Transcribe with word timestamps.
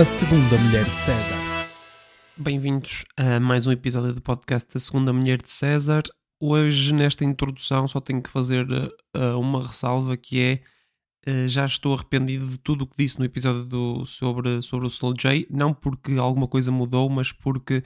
A 0.00 0.04
Segunda 0.06 0.56
Mulher 0.56 0.86
de 0.86 0.98
César. 1.00 1.68
Bem-vindos 2.34 3.04
a 3.18 3.38
mais 3.38 3.66
um 3.66 3.72
episódio 3.72 4.14
do 4.14 4.22
podcast 4.22 4.72
da 4.72 4.80
Segunda 4.80 5.12
Mulher 5.12 5.36
de 5.42 5.52
César. 5.52 6.04
Hoje, 6.40 6.94
nesta 6.94 7.22
introdução, 7.22 7.86
só 7.86 8.00
tenho 8.00 8.22
que 8.22 8.30
fazer 8.30 8.66
uh, 8.72 9.38
uma 9.38 9.60
ressalva 9.60 10.16
que 10.16 10.40
é 10.40 11.30
uh, 11.30 11.46
já 11.46 11.66
estou 11.66 11.92
arrependido 11.92 12.46
de 12.46 12.58
tudo 12.58 12.84
o 12.84 12.86
que 12.86 12.96
disse 12.96 13.18
no 13.18 13.26
episódio 13.26 13.62
do, 13.62 14.06
sobre, 14.06 14.62
sobre 14.62 14.86
o 14.86 14.88
Slow 14.88 15.12
J, 15.12 15.46
não 15.50 15.74
porque 15.74 16.12
alguma 16.12 16.48
coisa 16.48 16.72
mudou, 16.72 17.10
mas 17.10 17.30
porque 17.30 17.84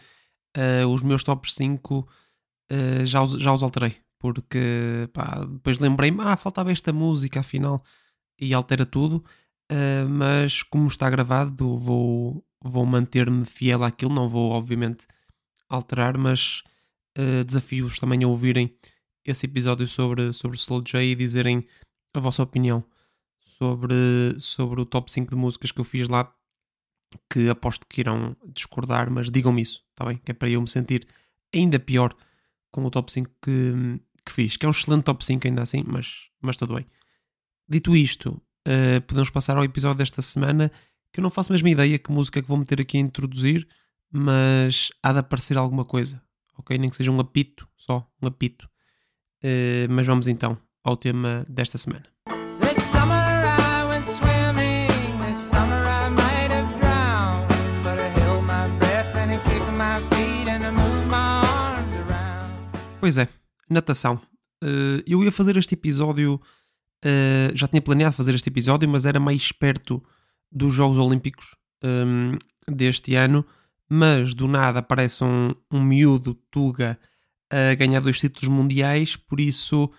uh, 0.56 0.86
os 0.88 1.02
meus 1.02 1.24
top 1.24 1.52
5 1.52 2.08
já, 3.02 3.22
os, 3.24 3.32
já 3.32 3.52
os 3.52 3.64
alterei. 3.64 3.96
Porque 4.20 5.10
pá, 5.12 5.44
depois 5.44 5.80
lembrei-me, 5.80 6.20
ah, 6.20 6.36
faltava 6.36 6.70
esta 6.70 6.92
música 6.92 7.40
afinal, 7.40 7.82
e 8.38 8.54
altera 8.54 8.86
tudo. 8.86 9.24
Mas 10.08 10.62
como 10.62 10.86
está 10.86 11.08
gravado, 11.08 11.76
vou, 11.76 12.44
vou 12.62 12.86
manter-me 12.86 13.44
fiel 13.44 13.82
àquilo, 13.82 14.14
não 14.14 14.28
vou, 14.28 14.50
obviamente, 14.50 15.06
alterar, 15.68 16.16
mas 16.16 16.62
uh, 17.18 17.44
desafio-vos 17.44 17.98
também 17.98 18.24
a 18.24 18.28
ouvirem 18.28 18.74
esse 19.24 19.46
episódio 19.46 19.86
sobre, 19.86 20.32
sobre 20.32 20.56
Slow 20.56 20.82
J 20.82 21.02
e 21.02 21.14
dizerem 21.14 21.66
a 22.12 22.20
vossa 22.20 22.42
opinião 22.42 22.84
sobre, 23.40 23.94
sobre 24.38 24.80
o 24.80 24.86
top 24.86 25.10
5 25.10 25.30
de 25.30 25.36
músicas 25.36 25.72
que 25.72 25.80
eu 25.80 25.84
fiz 25.84 26.08
lá, 26.08 26.32
que 27.30 27.48
aposto 27.48 27.86
que 27.86 28.00
irão 28.00 28.36
discordar, 28.52 29.10
mas 29.10 29.30
digam-me 29.30 29.62
isso, 29.62 29.84
está 29.90 30.04
bem? 30.04 30.18
Que 30.18 30.32
é 30.32 30.34
para 30.34 30.48
eu 30.48 30.60
me 30.60 30.68
sentir 30.68 31.06
ainda 31.54 31.78
pior 31.78 32.14
com 32.70 32.84
o 32.84 32.90
top 32.90 33.12
5 33.12 33.30
que, 33.40 34.00
que 34.24 34.32
fiz, 34.32 34.56
que 34.56 34.66
é 34.66 34.68
um 34.68 34.72
excelente 34.72 35.04
top 35.04 35.24
5 35.24 35.46
ainda 35.46 35.62
assim, 35.62 35.84
mas, 35.86 36.28
mas 36.42 36.56
tudo 36.56 36.74
bem. 36.74 36.86
Dito 37.68 37.96
isto, 37.96 38.42
uh, 38.66 39.00
podemos 39.06 39.30
passar 39.30 39.56
ao 39.56 39.64
episódio 39.64 39.98
desta 39.98 40.22
semana, 40.22 40.70
que 41.12 41.20
eu 41.20 41.22
não 41.22 41.30
faço 41.30 41.52
a 41.52 41.54
mesma 41.54 41.70
ideia 41.70 41.98
que 41.98 42.12
música 42.12 42.42
que 42.42 42.48
vou 42.48 42.58
meter 42.58 42.80
aqui 42.80 42.98
a 42.98 43.00
introduzir, 43.00 43.66
mas 44.10 44.90
há 45.02 45.12
de 45.12 45.18
aparecer 45.18 45.56
alguma 45.56 45.84
coisa 45.84 46.22
ok? 46.58 46.78
Nem 46.78 46.90
que 46.90 46.96
seja 46.96 47.10
um 47.10 47.20
apito, 47.20 47.68
só 47.76 48.06
um 48.22 48.26
apito. 48.26 48.68
Uh, 49.42 49.90
mas 49.90 50.06
vamos 50.06 50.26
então 50.26 50.56
ao 50.82 50.96
tema 50.96 51.44
desta 51.48 51.78
semana. 51.78 52.04
Pois 63.00 63.18
é, 63.18 63.28
natação. 63.68 64.18
Uh, 64.62 65.04
eu 65.06 65.22
ia 65.22 65.30
fazer 65.30 65.58
este 65.58 65.74
episódio, 65.74 66.40
uh, 67.04 67.56
já 67.56 67.68
tinha 67.68 67.82
planeado 67.82 68.14
fazer 68.14 68.34
este 68.34 68.48
episódio, 68.48 68.88
mas 68.88 69.06
era 69.06 69.20
mais 69.20 69.52
perto 69.52 70.02
dos 70.50 70.72
Jogos 70.72 70.98
Olímpicos 70.98 71.54
um, 71.82 72.36
deste 72.68 73.14
ano 73.14 73.44
mas 73.88 74.34
do 74.34 74.48
nada 74.48 74.80
aparece 74.80 75.24
um, 75.24 75.54
um 75.70 75.82
miúdo 75.82 76.34
Tuga 76.50 76.98
a 77.50 77.74
ganhar 77.74 78.00
dois 78.00 78.18
títulos 78.18 78.48
mundiais, 78.48 79.16
por 79.16 79.38
isso 79.38 79.90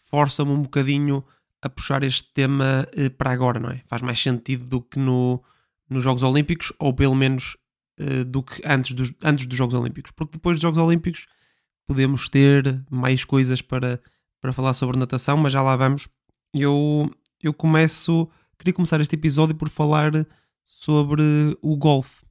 força-me 0.00 0.50
um 0.50 0.62
bocadinho 0.62 1.24
a 1.62 1.68
puxar 1.68 2.02
este 2.02 2.32
tema 2.32 2.86
eh, 2.92 3.08
para 3.08 3.30
agora, 3.30 3.58
não 3.58 3.70
é? 3.70 3.82
Faz 3.86 4.02
mais 4.02 4.20
sentido 4.20 4.64
do 4.66 4.80
que 4.80 4.98
no, 4.98 5.42
nos 5.88 6.04
Jogos 6.04 6.22
Olímpicos, 6.22 6.72
ou 6.78 6.92
pelo 6.92 7.14
menos 7.14 7.56
eh, 7.98 8.24
do 8.24 8.42
que 8.42 8.60
antes 8.64 8.92
dos, 8.92 9.12
antes 9.22 9.46
dos 9.46 9.56
Jogos 9.56 9.74
Olímpicos, 9.74 10.12
porque 10.12 10.32
depois 10.32 10.56
dos 10.56 10.62
Jogos 10.62 10.78
Olímpicos 10.78 11.26
podemos 11.86 12.28
ter 12.28 12.84
mais 12.90 13.24
coisas 13.24 13.62
para, 13.62 14.00
para 14.40 14.52
falar 14.52 14.72
sobre 14.72 14.98
natação, 14.98 15.36
mas 15.36 15.52
já 15.52 15.62
lá 15.62 15.74
vamos. 15.76 16.08
Eu, 16.52 17.10
eu 17.42 17.52
começo, 17.52 18.28
queria 18.58 18.72
começar 18.72 19.00
este 19.00 19.14
episódio 19.14 19.54
por 19.54 19.68
falar 19.68 20.12
sobre 20.64 21.56
o 21.62 21.76
golfe. 21.76 22.24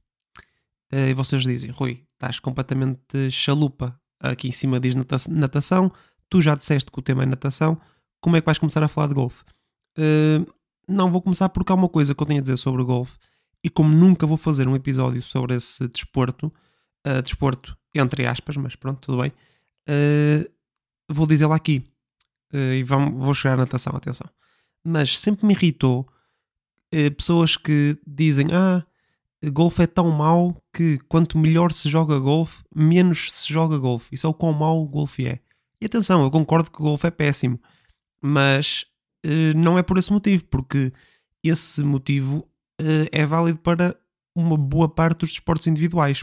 Eh, 0.90 1.10
e 1.10 1.14
vocês 1.14 1.42
dizem, 1.42 1.70
Rui, 1.70 2.04
estás 2.14 2.40
completamente 2.40 3.30
chalupa. 3.30 3.98
Aqui 4.20 4.48
em 4.48 4.52
cima 4.52 4.80
diz 4.80 4.94
natação, 5.28 5.92
tu 6.28 6.40
já 6.40 6.54
disseste 6.56 6.90
que 6.90 6.98
o 6.98 7.02
tema 7.02 7.22
é 7.22 7.26
natação, 7.26 7.80
como 8.20 8.36
é 8.36 8.40
que 8.40 8.46
vais 8.46 8.58
começar 8.58 8.82
a 8.82 8.88
falar 8.88 9.06
de 9.08 9.14
golfe? 9.14 9.44
Uh, 9.96 10.44
não, 10.88 11.10
vou 11.10 11.22
começar 11.22 11.48
porque 11.50 11.70
há 11.70 11.74
uma 11.74 11.88
coisa 11.88 12.14
que 12.14 12.22
eu 12.22 12.26
tenho 12.26 12.40
a 12.40 12.42
dizer 12.42 12.56
sobre 12.56 12.82
o 12.82 12.84
golfe, 12.84 13.16
e 13.62 13.70
como 13.70 13.94
nunca 13.94 14.26
vou 14.26 14.36
fazer 14.36 14.66
um 14.66 14.74
episódio 14.74 15.22
sobre 15.22 15.54
esse 15.54 15.86
desporto, 15.88 16.52
uh, 17.06 17.22
desporto 17.22 17.76
entre 17.94 18.26
aspas, 18.26 18.56
mas 18.56 18.74
pronto, 18.74 19.00
tudo 19.00 19.22
bem, 19.22 19.30
uh, 19.88 20.50
vou 21.08 21.26
dizê-lo 21.26 21.52
aqui. 21.52 21.84
E 22.52 22.82
vamos, 22.82 23.22
vou 23.22 23.34
chegar 23.34 23.54
à 23.54 23.58
natação, 23.58 23.94
atenção. 23.94 24.28
Mas 24.84 25.18
sempre 25.18 25.46
me 25.46 25.54
irritou 25.54 26.08
pessoas 27.16 27.56
que 27.56 27.98
dizem, 28.06 28.48
ah, 28.52 28.84
golfe 29.52 29.82
é 29.82 29.86
tão 29.86 30.10
mau 30.10 30.56
que 30.72 30.98
quanto 31.08 31.36
melhor 31.36 31.72
se 31.72 31.88
joga 31.88 32.18
golfe, 32.18 32.64
menos 32.74 33.32
se 33.32 33.52
joga 33.52 33.76
golfe. 33.76 34.08
Isso 34.12 34.26
é 34.26 34.30
o 34.30 34.34
quão 34.34 34.52
mau 34.52 34.82
o 34.82 34.88
golfe 34.88 35.26
é. 35.26 35.40
E 35.80 35.86
atenção, 35.86 36.22
eu 36.22 36.30
concordo 36.30 36.70
que 36.70 36.80
o 36.80 36.84
golfe 36.84 37.06
é 37.06 37.10
péssimo, 37.10 37.60
mas 38.20 38.84
uh, 39.24 39.56
não 39.56 39.78
é 39.78 39.82
por 39.82 39.98
esse 39.98 40.12
motivo, 40.12 40.44
porque 40.46 40.92
esse 41.44 41.84
motivo 41.84 42.48
é 43.10 43.26
válido 43.26 43.58
para 43.58 43.96
uma 44.34 44.56
boa 44.56 44.88
parte 44.88 45.20
dos 45.20 45.30
desportos 45.30 45.66
individuais. 45.66 46.22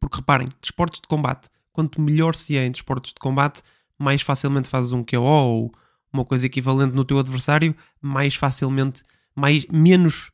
Porque 0.00 0.16
reparem, 0.16 0.48
desportos 0.60 1.00
de 1.00 1.06
combate, 1.06 1.48
quanto 1.72 2.00
melhor 2.00 2.34
se 2.34 2.56
é 2.56 2.66
em 2.66 2.70
desportos 2.70 3.12
de 3.12 3.20
combate, 3.20 3.62
mais 4.00 4.22
facilmente 4.22 4.66
fazes 4.66 4.92
um 4.92 5.04
KO 5.04 5.20
ou 5.20 5.74
uma 6.10 6.24
coisa 6.24 6.46
equivalente 6.46 6.94
no 6.94 7.04
teu 7.04 7.18
adversário, 7.18 7.76
mais 8.00 8.34
facilmente, 8.34 9.02
mais, 9.36 9.66
menos 9.66 10.30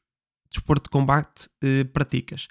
desporto 0.49 0.85
de 0.85 0.91
combate 0.91 1.49
uh, 1.65 1.85
praticas. 1.93 2.47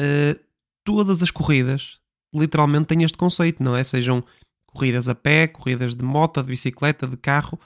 Uh, 0.00 0.38
todas 0.84 1.22
as 1.22 1.32
corridas 1.32 1.98
literalmente 2.32 2.86
têm 2.86 3.02
este 3.02 3.18
conceito, 3.18 3.62
não 3.62 3.76
é? 3.76 3.82
Sejam 3.82 4.24
corridas 4.66 5.08
a 5.08 5.14
pé, 5.14 5.48
corridas 5.48 5.96
de 5.96 6.04
moto, 6.04 6.40
de 6.40 6.48
bicicleta, 6.48 7.06
de 7.06 7.16
carro. 7.16 7.58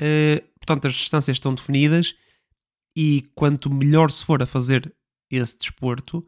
Uh, 0.00 0.42
portanto, 0.58 0.86
as 0.86 0.94
distâncias 0.94 1.36
estão 1.36 1.54
definidas 1.54 2.14
e 2.96 3.30
quanto 3.34 3.70
melhor 3.72 4.10
se 4.10 4.24
for 4.24 4.42
a 4.42 4.46
fazer 4.46 4.92
esse 5.30 5.56
desporto, 5.58 6.26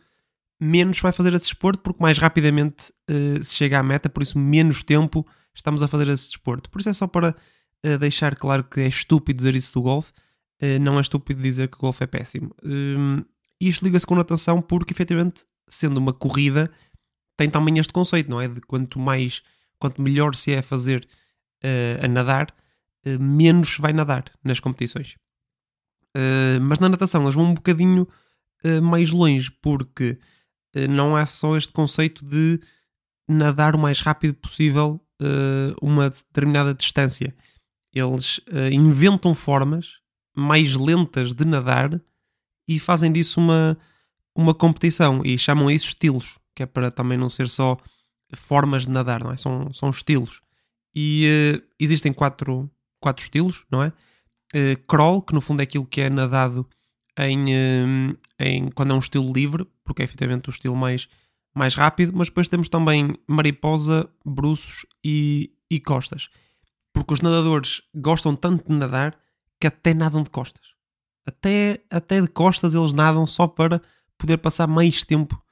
menos 0.61 1.00
vai 1.00 1.11
fazer 1.11 1.33
esse 1.33 1.47
desporto 1.47 1.83
porque 1.83 2.03
mais 2.03 2.19
rapidamente 2.19 2.93
uh, 3.11 3.43
se 3.43 3.56
chega 3.56 3.79
à 3.79 3.83
meta, 3.83 4.11
por 4.11 4.23
isso 4.23 4.39
menos 4.39 4.83
tempo 4.83 5.27
estamos 5.55 5.83
a 5.83 5.89
fazer 5.89 6.09
esse 6.09 6.29
desporto. 6.29 6.71
Por 6.71 6.81
isso 6.81 6.91
é 6.91 6.93
só 6.93 7.07
para 7.07 7.37
uh, 7.85 7.99
deixar 7.99 8.37
claro 8.37 8.65
que 8.65 8.81
é 8.81 8.89
estúpido 8.89 9.39
dizer 9.39 9.55
isso 9.55 9.73
do 9.75 9.83
golfe 9.83 10.13
eh, 10.63 10.79
não 10.79 10.97
é 10.97 11.01
estúpido 11.01 11.43
dizer 11.43 11.69
que 11.69 11.77
o 11.77 11.81
golfe 11.81 12.05
é 12.05 12.07
péssimo. 12.07 12.55
Um, 12.63 13.25
isto 13.61 13.85
liga-se 13.85 14.07
com 14.07 14.15
natação 14.15 14.62
porque, 14.62 14.93
efetivamente, 14.95 15.45
sendo 15.69 15.99
uma 15.99 16.12
corrida, 16.12 16.71
tem 17.37 17.51
também 17.51 17.79
este 17.81 17.93
conceito, 17.93 18.31
não 18.31 18.41
é? 18.41 18.47
De 18.47 18.61
quanto 18.61 19.01
mais, 19.01 19.43
quanto 19.77 20.01
melhor 20.01 20.37
se 20.37 20.53
é 20.53 20.62
fazer 20.62 21.05
uh, 21.65 22.05
a 22.05 22.07
nadar, 22.07 22.55
uh, 23.05 23.19
menos 23.21 23.77
vai 23.77 23.93
nadar 23.93 24.25
nas 24.45 24.61
competições. 24.61 25.17
Uh, 26.17 26.61
mas 26.61 26.79
na 26.79 26.89
natação 26.89 27.23
eles 27.23 27.35
vão 27.35 27.47
um 27.47 27.55
bocadinho 27.55 28.07
mais 28.81 29.11
longe, 29.11 29.51
porque 29.61 30.21
não 30.89 31.19
é 31.19 31.27
só 31.27 31.57
este 31.57 31.73
conceito 31.73 32.25
de 32.25 32.61
nadar 33.27 33.75
o 33.75 33.79
mais 33.79 33.99
rápido 33.99 34.35
possível 34.35 35.05
uma 35.81 36.10
determinada 36.10 36.75
distância. 36.75 37.34
Eles 37.93 38.41
inventam 38.72 39.34
formas 39.34 39.87
mais 40.34 40.75
lentas 40.75 41.34
de 41.34 41.44
nadar 41.44 42.00
e 42.66 42.78
fazem 42.78 43.12
disso 43.12 43.41
uma, 43.41 43.77
uma 44.34 44.55
competição 44.55 45.22
e 45.25 45.38
chamam 45.38 45.71
isso 45.71 45.88
estilos, 45.88 46.38
que 46.55 46.62
é 46.62 46.66
para 46.66 46.91
também 46.91 47.19
não 47.19 47.29
ser 47.29 47.49
só 47.49 47.76
formas 48.35 48.85
de 48.85 48.91
nadar, 48.91 49.23
não 49.23 49.32
é? 49.32 49.37
São, 49.37 49.73
são 49.73 49.91
estilos. 49.91 50.41
E 50.94 51.26
uh, 51.56 51.62
existem 51.79 52.12
quatro, 52.12 52.70
quatro 53.00 53.23
estilos, 53.23 53.64
não 53.70 53.82
é? 53.82 53.93
Uh, 54.55 54.76
crawl, 54.87 55.23
que 55.23 55.35
no 55.35 55.41
fundo 55.41 55.61
é 55.61 55.64
aquilo 55.64 55.87
que 55.87 56.00
é 56.00 56.11
nadado 56.11 56.69
em, 57.19 57.55
uh, 57.55 58.19
em, 58.38 58.70
quando 58.70 58.93
é 58.93 58.94
um 58.94 58.99
estilo 58.99 59.32
livre, 59.32 59.67
porque 59.85 60.02
é 60.02 60.05
efetivamente 60.05 60.49
o 60.49 60.50
estilo 60.50 60.76
mais, 60.76 61.08
mais 61.54 61.75
rápido, 61.75 62.12
mas 62.14 62.28
depois 62.28 62.49
temos 62.49 62.69
também 62.69 63.16
mariposa, 63.26 64.08
bruços 64.25 64.87
e, 65.04 65.52
e 65.70 65.78
costas. 65.81 66.28
Porque 66.93 67.14
os 67.14 67.20
nadadores 67.20 67.82
gostam 67.94 68.34
tanto 68.34 68.69
de 68.69 68.78
nadar 68.78 69.16
que 69.60 69.66
até 69.66 69.94
nadam 69.94 70.22
de 70.22 70.31
costas. 70.31 70.62
Até, 71.26 71.81
até 71.90 72.20
de 72.20 72.28
costas 72.28 72.75
eles 72.75 72.94
nadam 72.94 73.26
só 73.26 73.46
para 73.46 73.81
poder 74.19 74.38
passar 74.38 74.66
mais 74.66 75.04
tempo 75.04 75.43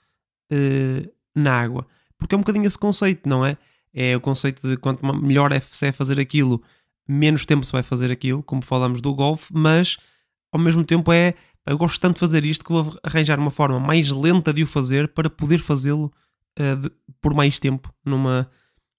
uh, 0.52 1.12
na 1.34 1.60
água. 1.60 1.86
Porque 2.18 2.34
é 2.34 2.38
um 2.38 2.40
bocadinho 2.40 2.66
esse 2.66 2.78
conceito, 2.78 3.28
não 3.28 3.44
é? 3.44 3.56
É 3.92 4.16
o 4.16 4.20
conceito 4.20 4.68
de 4.68 4.76
quanto 4.76 5.04
melhor 5.14 5.52
é, 5.52 5.56
é 5.56 5.92
fazer 5.92 6.20
aquilo, 6.20 6.62
menos 7.08 7.44
tempo 7.44 7.64
se 7.64 7.72
vai 7.72 7.82
fazer 7.82 8.12
aquilo, 8.12 8.42
como 8.42 8.62
falamos 8.62 9.00
do 9.00 9.14
golfe, 9.14 9.52
mas 9.52 9.96
ao 10.52 10.60
mesmo 10.60 10.84
tempo 10.84 11.12
é 11.12 11.34
eu 11.66 11.76
gosto 11.76 12.00
tanto 12.00 12.14
de 12.14 12.20
fazer 12.20 12.44
isto 12.44 12.64
que 12.64 12.72
vou 12.72 12.98
arranjar 13.02 13.38
uma 13.38 13.50
forma 13.50 13.78
mais 13.78 14.10
lenta 14.10 14.52
de 14.52 14.62
o 14.62 14.66
fazer 14.66 15.08
para 15.08 15.28
poder 15.28 15.58
fazê-lo 15.58 16.12
uh, 16.58 16.90
por 17.20 17.34
mais 17.34 17.58
tempo 17.58 17.92
numa, 18.04 18.50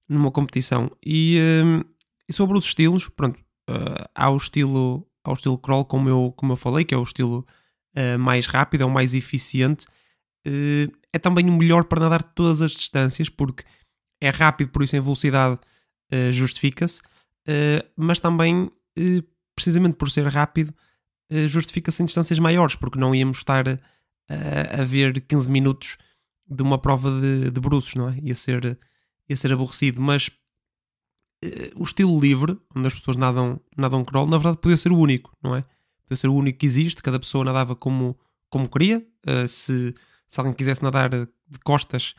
numa 0.07 0.31
competição. 0.31 0.91
E, 1.03 1.39
uh, 1.39 1.85
e 2.27 2.33
sobre 2.33 2.57
os 2.57 2.65
estilos, 2.65 3.09
pronto, 3.09 3.39
uh, 3.69 4.09
há 4.13 4.29
o 4.29 4.37
estilo 4.37 5.07
ao 5.23 5.33
estilo 5.33 5.57
crawl 5.57 5.85
como 5.85 6.09
eu, 6.09 6.33
como 6.35 6.53
eu 6.53 6.57
falei, 6.57 6.83
que 6.83 6.93
é 6.93 6.97
o 6.97 7.03
estilo 7.03 7.45
mais 8.19 8.47
rápido, 8.47 8.81
é 8.81 8.85
o 8.85 8.89
mais 8.89 9.13
eficiente. 9.13 9.85
É 11.13 11.19
também 11.19 11.47
o 11.47 11.55
melhor 11.55 11.83
para 11.83 11.99
nadar 11.99 12.23
todas 12.23 12.59
as 12.63 12.71
distâncias, 12.71 13.29
porque 13.29 13.63
é 14.19 14.29
rápido, 14.29 14.71
por 14.71 14.81
isso 14.81 14.95
em 14.95 14.99
velocidade 14.99 15.59
justifica-se, 16.31 17.03
mas 17.95 18.19
também, 18.19 18.71
precisamente 19.53 19.93
por 19.93 20.09
ser 20.09 20.25
rápido, 20.25 20.73
justifica-se 21.47 22.01
em 22.01 22.05
distâncias 22.05 22.39
maiores, 22.39 22.75
porque 22.75 22.99
não 22.99 23.15
íamos 23.15 23.37
estar 23.37 23.67
a, 23.67 24.81
a 24.81 24.83
ver 24.83 25.21
15 25.21 25.49
minutos 25.49 25.97
de 26.47 26.61
uma 26.61 26.77
prova 26.77 27.21
de, 27.21 27.51
de 27.51 27.59
bruços, 27.59 27.95
não 27.95 28.09
é? 28.09 28.17
Ia 28.21 28.35
ser, 28.35 28.77
ia 29.29 29.37
ser 29.37 29.53
aborrecido, 29.53 30.01
mas 30.01 30.29
o 31.75 31.83
estilo 31.83 32.19
livre, 32.19 32.57
onde 32.75 32.87
as 32.87 32.93
pessoas 32.93 33.17
nadam, 33.17 33.59
nadam 33.75 34.05
crawl, 34.05 34.27
na 34.27 34.37
verdade 34.37 34.57
podia 34.57 34.77
ser 34.77 34.91
o 34.91 34.97
único, 34.97 35.35
não 35.41 35.55
é? 35.55 35.63
Podia 36.03 36.17
ser 36.17 36.27
o 36.27 36.35
único 36.35 36.59
que 36.59 36.65
existe, 36.65 37.01
cada 37.01 37.19
pessoa 37.19 37.45
nadava 37.45 37.75
como, 37.75 38.19
como 38.49 38.69
queria. 38.69 39.05
Uh, 39.25 39.47
se, 39.47 39.95
se 40.27 40.39
alguém 40.39 40.53
quisesse 40.53 40.83
nadar 40.83 41.09
de 41.09 41.59
costas 41.63 42.13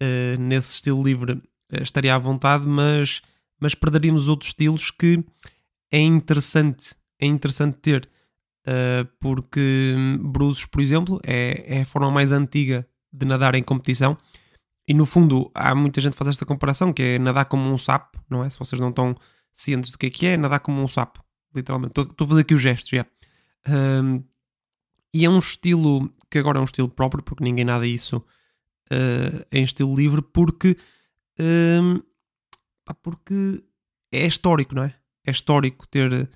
uh, 0.00 0.38
nesse 0.38 0.74
estilo 0.74 1.02
livre, 1.02 1.32
uh, 1.32 1.82
estaria 1.82 2.14
à 2.14 2.18
vontade, 2.18 2.66
mas, 2.66 3.22
mas 3.58 3.74
perderíamos 3.74 4.28
outros 4.28 4.50
estilos 4.50 4.90
que 4.90 5.24
é 5.90 5.98
interessante, 5.98 6.94
é 7.18 7.26
interessante 7.26 7.78
ter. 7.78 8.08
Porque 9.20 9.94
Bruços, 10.20 10.66
por 10.66 10.80
exemplo, 10.80 11.20
é, 11.24 11.78
é 11.78 11.82
a 11.82 11.86
forma 11.86 12.10
mais 12.10 12.32
antiga 12.32 12.86
de 13.12 13.26
nadar 13.26 13.54
em 13.54 13.62
competição 13.62 14.16
e 14.86 14.94
no 14.94 15.06
fundo, 15.06 15.50
há 15.54 15.74
muita 15.74 16.00
gente 16.00 16.12
que 16.12 16.18
faz 16.18 16.28
esta 16.28 16.44
comparação, 16.44 16.92
que 16.92 17.02
é 17.02 17.18
nadar 17.18 17.44
como 17.44 17.72
um 17.72 17.78
sapo, 17.78 18.22
não 18.28 18.44
é? 18.44 18.50
Se 18.50 18.58
vocês 18.58 18.80
não 18.80 18.90
estão 18.90 19.16
cientes 19.52 19.90
do 19.90 19.98
que 19.98 20.06
é 20.06 20.10
que 20.10 20.26
é, 20.26 20.36
nadar 20.36 20.60
como 20.60 20.82
um 20.82 20.88
sapo, 20.88 21.24
literalmente. 21.54 21.92
Estou 22.00 22.24
a 22.24 22.28
fazer 22.28 22.40
aqui 22.40 22.54
os 22.54 22.62
gestos, 22.62 22.90
já. 22.90 23.06
Um, 23.68 24.24
e 25.14 25.24
é 25.24 25.30
um 25.30 25.38
estilo 25.38 26.12
que 26.30 26.38
agora 26.38 26.58
é 26.58 26.60
um 26.60 26.64
estilo 26.64 26.88
próprio, 26.88 27.22
porque 27.22 27.44
ninguém 27.44 27.64
nada 27.64 27.86
isso 27.86 28.16
uh, 28.16 29.46
em 29.52 29.62
estilo 29.62 29.94
livre, 29.94 30.20
porque, 30.20 30.76
um, 31.38 32.00
porque 33.02 33.62
é 34.10 34.26
histórico, 34.26 34.74
não 34.74 34.84
é? 34.84 34.94
É 35.24 35.30
histórico 35.30 35.86
ter, 35.86 36.28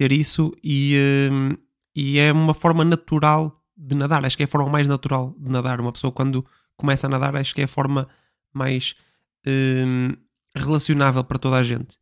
ter 0.00 0.12
isso 0.12 0.50
e, 0.64 0.96
um, 1.30 1.54
e 1.94 2.18
é 2.18 2.32
uma 2.32 2.54
forma 2.54 2.82
natural 2.82 3.62
de 3.76 3.94
nadar. 3.94 4.24
Acho 4.24 4.34
que 4.34 4.42
é 4.42 4.46
a 4.46 4.48
forma 4.48 4.70
mais 4.70 4.88
natural 4.88 5.36
de 5.38 5.50
nadar. 5.50 5.78
Uma 5.78 5.92
pessoa 5.92 6.10
quando 6.10 6.42
começa 6.74 7.06
a 7.06 7.10
nadar, 7.10 7.36
acho 7.36 7.54
que 7.54 7.60
é 7.60 7.64
a 7.64 7.68
forma 7.68 8.08
mais 8.50 8.94
hum, 9.46 10.16
relacionável 10.56 11.22
para 11.22 11.38
toda 11.38 11.56
a 11.56 11.62
gente. 11.62 11.98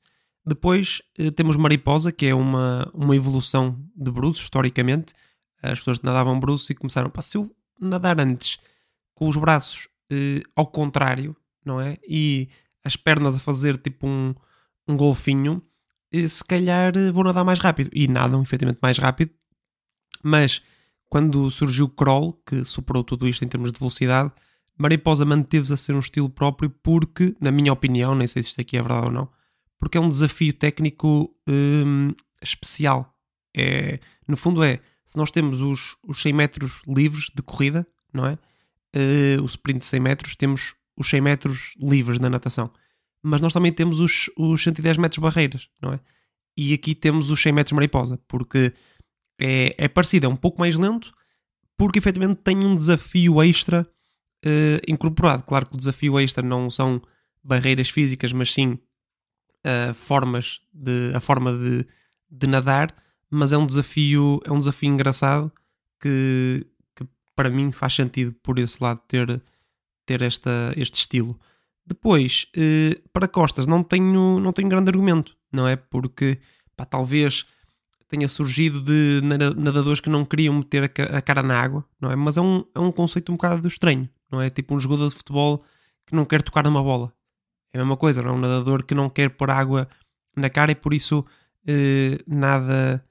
Depois 0.47 1.03
eh, 1.19 1.33
temos 1.33 1.57
mariposa, 1.57 2.13
que 2.13 2.27
é 2.27 2.33
uma, 2.33 2.89
uma 2.95 3.17
evolução 3.17 3.77
de 3.97 4.13
bruços, 4.13 4.45
historicamente. 4.45 5.13
As 5.61 5.81
pessoas 5.81 6.01
nadavam 6.01 6.39
bruços 6.39 6.71
e 6.71 6.77
começaram, 6.77 7.11
pá, 7.11 7.21
se 7.21 7.37
eu 7.37 7.53
nadar 7.81 8.21
antes 8.21 8.59
com 9.13 9.29
os 9.29 9.37
braços 9.37 9.89
eh, 10.13 10.45
ao 10.55 10.69
contrário, 10.69 11.37
não 11.65 11.81
é? 11.81 11.99
E 12.09 12.49
as 12.85 12.95
pernas 12.95 13.35
a 13.35 13.41
fazer 13.41 13.77
tipo 13.77 14.07
um, 14.07 14.37
um 14.87 14.97
golfinho, 14.97 15.61
se 16.29 16.45
calhar 16.45 16.97
eh, 16.97 17.11
vou 17.11 17.25
nadar 17.25 17.45
mais 17.45 17.59
rápido. 17.59 17.91
E 17.93 18.09
nadam, 18.09 18.43
efetivamente, 18.43 18.81
mais 18.83 18.99
rápido. 18.99 19.33
Mas 20.23 20.63
quando 21.09 21.51
surgiu 21.51 21.87
o 21.87 21.89
crawl, 21.89 22.35
que 22.47 22.65
superou 22.65 23.05
tudo 23.05 23.29
isto 23.29 23.45
em 23.45 23.49
termos 23.49 23.73
de 23.73 23.79
velocidade, 23.79 24.33
Mariposa 24.77 25.25
manteve-se 25.25 25.73
a 25.73 25.77
ser 25.77 25.95
um 25.95 25.99
estilo 25.99 26.31
próprio 26.31 26.71
porque, 26.71 27.35
na 27.41 27.51
minha 27.51 27.73
opinião, 27.73 28.15
nem 28.15 28.27
sei 28.27 28.43
se 28.43 28.51
isto 28.51 28.61
aqui 28.61 28.77
é 28.77 28.83
verdade 28.83 29.07
ou 29.07 29.13
não, 29.13 29.29
porque 29.79 29.99
é 29.99 30.01
um 30.01 30.09
desafio 30.09 30.53
técnico 30.53 31.35
hum, 31.49 32.15
especial. 32.43 33.15
É, 33.57 33.99
no 34.27 34.37
fundo 34.37 34.63
é, 34.63 34.81
se 35.07 35.17
nós 35.17 35.31
temos 35.31 35.61
os, 35.61 35.97
os 36.07 36.21
100 36.23 36.33
metros 36.33 36.83
livres 36.87 37.27
de 37.35 37.43
corrida, 37.43 37.87
não 38.13 38.27
é? 38.27 38.39
Uh, 38.95 39.43
o 39.43 39.47
sprint 39.47 39.81
de 39.81 39.87
100 39.87 40.01
metros, 40.01 40.37
temos 40.37 40.75
os 40.97 41.09
100 41.09 41.21
metros 41.21 41.73
livres 41.79 42.21
na 42.21 42.31
natação. 42.31 42.71
Mas 43.23 43.41
nós 43.43 43.53
também 43.53 43.73
temos 43.73 44.01
os, 44.01 44.31
os 44.37 44.63
110 44.63 44.97
metros 44.97 45.19
barreiras, 45.19 45.69
não 45.81 45.93
é? 45.93 46.01
E 46.57 46.75
aqui 46.75 46.95
temos 46.95 47.31
os 47.31 47.41
100 47.41 47.53
metros 47.53 47.73
mariposa, 47.73 48.19
porque 48.27 48.73
é, 49.41 49.75
é 49.79 49.89
parecido, 49.89 50.27
é 50.27 50.29
um 50.29 50.37
pouco 50.37 50.61
mais 50.61 50.77
lento, 50.77 51.13
porque 51.77 51.99
efetivamente 51.99 52.41
tem 52.43 52.57
um 52.57 52.77
desafio 52.77 53.43
extra 53.43 53.89
uh, 54.45 54.81
incorporado. 54.87 55.45
Claro 55.45 55.67
que 55.67 55.75
o 55.75 55.79
desafio 55.79 56.19
extra 56.19 56.43
não 56.43 56.69
são 56.69 57.01
barreiras 57.43 57.89
físicas, 57.89 58.33
mas 58.33 58.53
sim 58.53 58.79
uh, 59.65 59.95
formas 59.95 60.61
de, 60.73 61.13
a 61.15 61.21
forma 61.21 61.57
de, 61.57 61.87
de 62.31 62.47
nadar, 62.47 62.95
mas 63.31 63.53
é 63.53 63.57
um 63.57 63.67
desafio, 63.67 64.41
é 64.45 64.51
um 64.51 64.59
desafio 64.59 64.89
engraçado 64.89 65.53
que, 66.01 66.67
que 66.97 67.07
para 67.35 67.51
mim 67.51 67.71
faz 67.73 67.95
sentido 67.95 68.33
por 68.43 68.59
esse 68.59 68.83
lado 68.83 69.01
ter, 69.07 69.41
ter 70.05 70.23
esta, 70.23 70.73
este 70.77 70.99
estilo. 70.99 71.39
Depois, 71.89 72.47
uh, 72.55 73.09
para 73.11 73.27
costas, 73.27 73.67
não 73.67 73.83
tenho, 73.83 74.39
não 74.39 74.53
tenho 74.53 74.69
grande 74.69 74.91
argumento, 74.91 75.35
não 75.51 75.67
é? 75.67 75.75
Porque 75.75 76.39
pá, 76.77 76.85
talvez 76.85 77.47
tenha 78.09 78.29
surgido 78.29 78.81
de 78.81 79.21
nadadores 79.57 80.01
que 80.01 80.11
não 80.11 80.25
queriam 80.25 80.55
meter 80.55 80.85
a 80.85 81.23
cara 81.23 81.43
na 81.43 81.61
água, 81.61 81.85
não 82.01 82.11
é? 82.11 82.17
Mas 82.17 82.37
é 82.37 82.41
um, 82.41 82.65
é 82.75 82.81
um 82.81 82.93
conceito 82.93 83.31
um 83.33 83.37
bocado 83.37 83.67
estranho, 83.67 84.09
não 84.31 84.41
é? 84.41 84.51
Tipo 84.51 84.75
um 84.75 84.81
jogador 84.81 85.09
de 85.09 85.15
futebol 85.15 85.65
que 86.07 86.15
não 86.15 86.25
quer 86.25 86.43
tocar 86.43 86.65
numa 86.65 86.83
bola. 86.83 87.13
É 87.73 87.79
a 87.79 87.83
mesma 87.83 87.97
coisa, 87.97 88.23
não 88.23 88.31
é? 88.31 88.33
Um 88.35 88.41
nadador 88.41 88.85
que 88.85 88.95
não 88.95 89.11
quer 89.11 89.31
pôr 89.31 89.51
água 89.51 89.89
na 90.37 90.49
cara 90.49 90.73
e 90.73 90.75
por 90.75 90.95
isso 90.95 91.25
eh, 91.67 92.19
nada, 92.27 93.05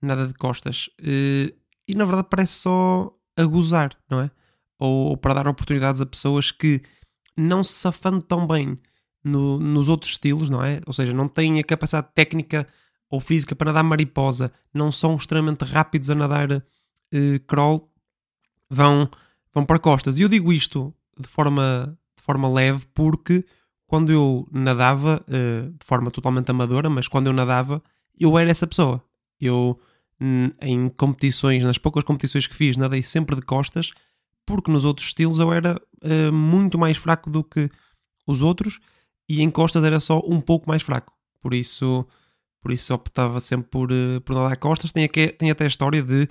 nada 0.00 0.26
de 0.26 0.34
costas. 0.34 0.88
Eh, 1.00 1.52
e 1.86 1.94
na 1.94 2.04
verdade 2.04 2.28
parece 2.30 2.54
só 2.54 3.12
a 3.36 3.44
gozar, 3.44 3.96
não 4.08 4.20
é? 4.20 4.30
Ou, 4.78 5.10
ou, 5.10 5.16
para 5.16 5.34
dar 5.34 5.48
oportunidades 5.48 6.00
a 6.00 6.06
pessoas 6.06 6.52
que 6.52 6.82
não 7.36 7.64
se 7.64 7.72
safando 7.72 8.20
tão 8.20 8.46
bem 8.46 8.76
no, 9.22 9.58
nos 9.58 9.88
outros 9.88 10.12
estilos, 10.12 10.50
não 10.50 10.62
é? 10.62 10.80
Ou 10.86 10.92
seja, 10.92 11.12
não 11.12 11.28
têm 11.28 11.58
a 11.58 11.64
capacidade 11.64 12.08
técnica 12.14 12.66
ou 13.10 13.20
física 13.20 13.54
para 13.54 13.66
nadar 13.66 13.84
mariposa, 13.84 14.52
não 14.72 14.90
são 14.92 15.14
extremamente 15.14 15.64
rápidos 15.64 16.10
a 16.10 16.14
nadar 16.14 16.52
uh, 16.52 17.40
crawl, 17.46 17.90
vão, 18.68 19.08
vão 19.52 19.64
para 19.64 19.78
costas. 19.78 20.18
E 20.18 20.22
eu 20.22 20.28
digo 20.28 20.52
isto 20.52 20.92
de 21.18 21.28
forma, 21.28 21.96
de 22.16 22.22
forma 22.22 22.48
leve 22.48 22.84
porque 22.92 23.44
quando 23.86 24.12
eu 24.12 24.48
nadava, 24.50 25.24
uh, 25.28 25.70
de 25.70 25.84
forma 25.84 26.10
totalmente 26.10 26.50
amadora, 26.50 26.90
mas 26.90 27.08
quando 27.08 27.28
eu 27.28 27.32
nadava, 27.32 27.82
eu 28.18 28.36
era 28.38 28.50
essa 28.50 28.66
pessoa. 28.66 29.02
Eu, 29.40 29.78
em 30.60 30.88
competições, 30.88 31.62
nas 31.62 31.78
poucas 31.78 32.04
competições 32.04 32.46
que 32.46 32.54
fiz, 32.54 32.76
nadei 32.76 33.02
sempre 33.02 33.36
de 33.36 33.42
costas, 33.42 33.92
porque 34.46 34.70
nos 34.70 34.84
outros 34.84 35.08
estilos 35.08 35.38
eu 35.38 35.52
era 35.52 35.80
uh, 36.02 36.32
muito 36.32 36.78
mais 36.78 36.96
fraco 36.96 37.30
do 37.30 37.42
que 37.42 37.70
os 38.26 38.42
outros 38.42 38.80
e 39.28 39.42
em 39.42 39.50
costas 39.50 39.84
era 39.84 40.00
só 40.00 40.20
um 40.26 40.40
pouco 40.40 40.68
mais 40.68 40.82
fraco. 40.82 41.12
Por 41.40 41.54
isso, 41.54 42.06
por 42.60 42.72
isso 42.72 42.94
optava 42.94 43.40
sempre 43.40 43.68
por, 43.70 43.90
uh, 43.90 44.20
por 44.22 44.34
nadar 44.34 44.56
costas. 44.56 44.92
Tem, 44.92 45.04
aqui, 45.04 45.28
tem 45.28 45.50
até 45.50 45.64
a 45.64 45.68
história 45.68 46.02
de, 46.02 46.28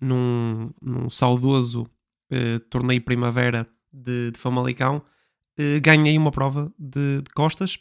num, 0.00 0.70
num 0.80 1.10
saudoso 1.10 1.86
uh, 2.32 2.60
torneio 2.70 3.02
primavera 3.02 3.66
de, 3.92 4.30
de 4.30 4.38
Famalicão, 4.38 5.02
uh, 5.58 5.80
ganhei 5.80 6.16
uma 6.18 6.30
prova 6.30 6.72
de, 6.78 7.22
de, 7.22 7.30
costas, 7.34 7.78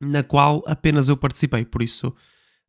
na 0.00 0.22
qual 0.22 0.62
apenas 0.66 1.08
eu 1.08 1.16
participei, 1.16 1.64
por 1.64 1.82
isso 1.82 2.14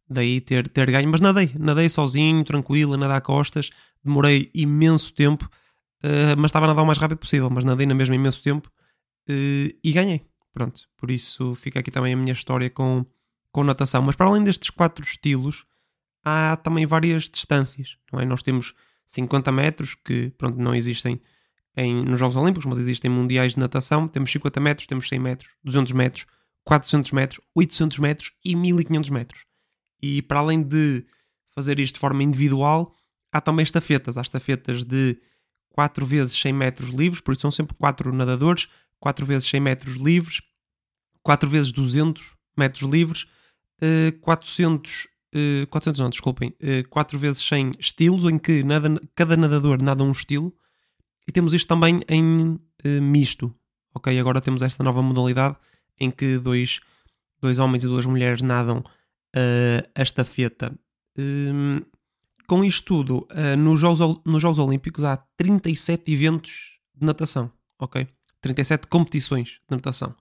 daí 0.10 0.42
ter, 0.42 0.68
ter 0.68 0.92
ganho, 0.92 1.10
mas 1.10 1.22
nadei, 1.22 1.52
nadei 1.58 1.90
sozinho, 1.90 2.44
tranquilo, 2.44 2.94
a 2.94 2.98
nadar 2.98 3.22
costas, 3.22 3.70
demorei 4.04 4.52
imenso 4.54 5.14
tempo, 5.14 5.50
uh, 6.04 6.36
mas 6.38 6.50
estava 6.50 6.66
a 6.66 6.70
nadar 6.70 6.84
o 6.84 6.86
mais 6.86 6.98
rápido 6.98 7.18
possível, 7.18 7.50
mas 7.50 7.66
nadei 7.66 7.86
na 7.86 7.96
mesma 7.96 8.16
imenso 8.16 8.42
tempo 8.42 8.70
e 9.28 9.92
ganhei. 9.94 10.22
Pronto, 10.54 10.88
por 10.98 11.10
isso 11.10 11.56
fica 11.56 11.80
aqui 11.80 11.90
também 11.90 12.14
a 12.14 12.18
minha 12.18 12.34
história 12.34 12.70
com, 12.70 13.06
com 13.52 13.64
natação. 13.64 14.02
Mas 14.02 14.16
para 14.16 14.28
além 14.28 14.44
destes 14.44 14.70
quatro 14.70 15.04
estilos, 15.04 15.66
há 16.24 16.58
também 16.58 16.86
várias 16.86 17.30
distâncias. 17.30 17.98
Não 18.12 18.20
é? 18.20 18.26
Nós 18.26 18.44
temos 18.44 18.74
50 19.08 19.52
metros, 19.52 19.96
que 19.96 20.30
pronto, 20.38 20.58
não 20.60 20.76
existem 20.76 21.20
em, 21.76 22.04
nos 22.04 22.20
Jogos 22.20 22.36
Olímpicos, 22.36 22.66
mas 22.66 22.78
existem 22.78 23.10
mundiais 23.10 23.54
de 23.54 23.60
natação. 23.60 24.08
Temos 24.08 24.32
50 24.32 24.60
metros, 24.60 24.88
temos 24.88 25.08
100 25.10 25.20
metros, 25.20 25.56
200 25.64 25.92
metros, 25.94 26.26
400 26.64 27.12
metros, 27.12 27.42
800 27.56 28.00
metros 28.00 28.32
e 28.46 28.56
1500 28.56 29.10
metros. 29.10 29.46
E 30.02 30.22
para 30.22 30.40
além 30.40 30.62
de 30.62 31.06
fazer 31.52 31.80
isto 31.80 31.96
de 31.96 32.00
forma 32.00 32.22
individual, 32.22 32.94
há 33.32 33.42
também 33.42 33.64
estafetas. 33.64 34.18
Há 34.18 34.22
estafetas 34.22 34.84
de 34.84 35.20
4 35.74 36.06
vezes 36.06 36.40
100 36.40 36.54
metros 36.54 36.90
livres, 36.92 37.20
por 37.20 37.34
isso 37.34 37.42
são 37.42 37.52
sempre 37.52 37.76
4 37.78 38.14
nadadores, 38.14 38.68
4 39.00 39.26
vezes 39.26 39.50
100 39.50 39.60
metros 39.60 39.96
livres, 39.96 40.42
4 41.22 41.50
vezes 41.50 41.72
200 41.72 42.36
metros 42.56 42.90
livres, 42.90 43.26
400, 44.22 45.08
uh, 45.36 45.68
400 45.68 46.00
não, 46.00 46.10
desculpem, 46.10 46.50
uh, 46.62 46.88
4 46.90 47.20
vezes 47.20 47.46
100 47.46 47.72
estilos, 47.80 48.24
em 48.26 48.38
que 48.38 48.64
nada, 48.64 49.02
cada 49.14 49.36
nadador 49.36 49.82
nada 49.82 50.04
um 50.04 50.12
estilo, 50.12 50.56
e 51.28 51.32
temos 51.32 51.54
isto 51.54 51.68
também 51.68 52.02
em 52.08 52.60
misto, 53.02 53.54
ok? 53.94 54.18
Agora 54.20 54.42
temos 54.42 54.62
esta 54.62 54.84
nova 54.84 55.02
modalidade 55.02 55.58
em 56.00 56.12
que 56.12 56.38
dois, 56.38 56.82
dois 57.42 57.60
homens 57.60 57.84
e 57.84 57.88
duas 57.88 58.06
mulheres 58.06 58.42
nadam 58.42 58.80
uh, 59.36 59.90
a 59.96 60.02
estafeta. 60.02 60.78
Um, 61.18 61.82
com 62.54 62.64
isto 62.64 62.86
tudo, 62.86 63.28
uh, 63.32 63.58
nos, 63.58 63.80
Jogos, 63.80 64.22
nos 64.24 64.40
Jogos 64.40 64.60
Olímpicos 64.60 65.04
há 65.04 65.18
37 65.36 66.14
eventos 66.14 66.78
de 66.94 67.04
natação, 67.04 67.52
ok? 67.80 68.08
37 68.42 68.86
competições 68.86 69.60
de 69.68 69.76
natação. 69.76 70.16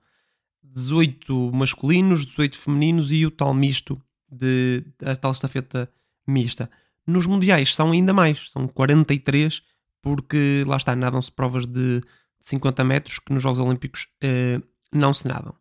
18 0.63 1.51
masculinos, 1.53 2.25
18 2.25 2.57
femininos 2.57 3.11
e 3.11 3.23
o 3.23 3.29
tal 3.29 3.53
misto 3.53 4.01
de 4.27 4.83
a 5.05 5.15
tal 5.15 5.29
estafeta 5.29 5.87
mista. 6.25 6.71
Nos 7.05 7.27
mundiais 7.27 7.75
são 7.75 7.91
ainda 7.91 8.13
mais, 8.13 8.49
são 8.49 8.67
43, 8.67 9.61
porque 10.01 10.63
lá 10.65 10.77
está, 10.77 10.95
nadam-se 10.95 11.31
provas 11.31 11.67
de 11.67 12.01
50 12.41 12.83
metros 12.83 13.19
que 13.19 13.31
nos 13.31 13.43
Jogos 13.43 13.59
Olímpicos 13.59 14.07
uh, 14.23 14.63
não 14.91 15.13
se 15.13 15.27
nadam. 15.27 15.53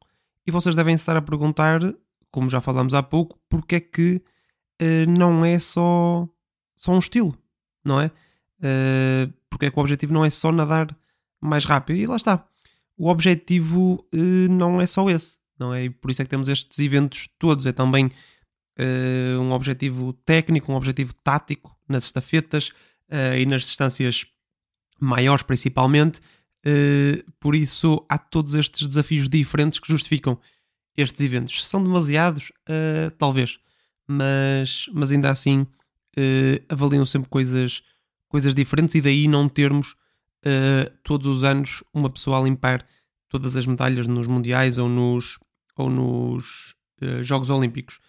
E 0.47 0.51
vocês 0.51 0.75
devem 0.75 0.95
estar 0.95 1.19
a 1.19 1.21
perguntar, 1.21 1.81
como 2.31 2.49
já 2.49 2.63
falámos 2.63 2.95
há 2.95 3.03
pouco, 3.03 3.39
porque 3.51 3.75
é 3.75 3.81
que 3.81 4.23
uh, 4.81 5.11
não 5.11 5.45
é 5.45 5.59
só, 5.59 6.27
só 6.83 6.93
um 6.93 6.99
estilo, 6.99 7.39
não 7.85 8.01
é? 8.01 8.07
Uh, 8.59 9.33
porque 9.49 9.67
é 9.67 9.71
que 9.71 9.79
o 9.79 9.81
objetivo 9.81 10.13
não 10.13 10.25
é 10.25 10.31
só 10.31 10.51
nadar 10.51 10.89
mais 11.41 11.65
rápido. 11.65 11.97
E 11.97 12.07
lá 12.07 12.17
está. 12.17 12.45
O 12.97 13.09
objetivo 13.09 14.05
uh, 14.13 14.49
não 14.51 14.81
é 14.81 14.87
só 14.87 15.09
esse, 15.09 15.39
não 15.57 15.73
é? 15.73 15.85
E 15.85 15.91
por 15.91 16.11
isso 16.11 16.21
é 16.21 16.25
que 16.25 16.31
temos 16.31 16.49
estes 16.49 16.77
eventos 16.81 17.29
todos. 17.39 17.67
É 17.67 17.73
também 17.73 18.07
uh, 18.07 19.41
um 19.41 19.53
objetivo 19.53 20.13
técnico, 20.13 20.73
um 20.73 20.75
objetivo 20.75 21.15
tático 21.15 21.77
nas 21.89 22.05
estafetas 22.05 22.73
e 23.39 23.45
nas 23.45 23.61
distâncias 23.61 24.25
maiores, 24.99 25.43
principalmente. 25.43 26.19
por 27.39 27.55
isso 27.55 28.03
há 28.09 28.17
todos 28.17 28.55
estes 28.55 28.89
desafios 28.89 29.29
diferentes 29.29 29.79
que 29.79 29.87
justificam 29.87 30.41
estes 30.97 31.21
eventos. 31.21 31.69
São 31.69 31.85
demasiados? 31.85 32.51
talvez, 33.19 33.59
mas, 34.09 34.89
mas 34.95 35.13
ainda 35.13 35.29
assim 35.29 35.67
avaliam 36.69 37.05
sempre 37.05 37.29
coisas, 37.29 37.83
coisas 38.29 38.55
diferentes 38.55 38.95
e 38.95 39.01
daí 39.01 39.29
não 39.29 39.49
termos 39.49 39.95
uh, 40.47 40.91
todos 41.03 41.27
os 41.27 41.45
anos 41.45 41.83
uma 41.93 42.11
pessoa 42.11 42.39
a 42.39 42.43
limpar 42.43 42.87
todas 43.29 43.57
as 43.57 43.67
medalhas 43.67 44.07
nos 44.07 44.27
mundiais 44.27 44.79
ou 44.79 44.89
nos, 44.89 45.39
ou 45.77 45.89
nos 45.89 46.75
uh, 47.03 47.23
Jogos 47.23 47.51
Olímpicos. 47.51 48.01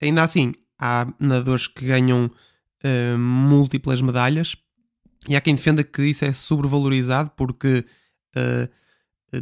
Ainda 0.00 0.22
assim, 0.22 0.52
há 0.78 1.06
nadadores 1.18 1.68
que 1.68 1.86
ganham 1.86 2.26
uh, 2.26 3.18
múltiplas 3.18 4.00
medalhas 4.00 4.56
e 5.28 5.36
há 5.36 5.40
quem 5.40 5.54
defenda 5.54 5.84
que 5.84 6.02
isso 6.02 6.24
é 6.24 6.32
sobrevalorizado 6.32 7.30
porque 7.36 7.84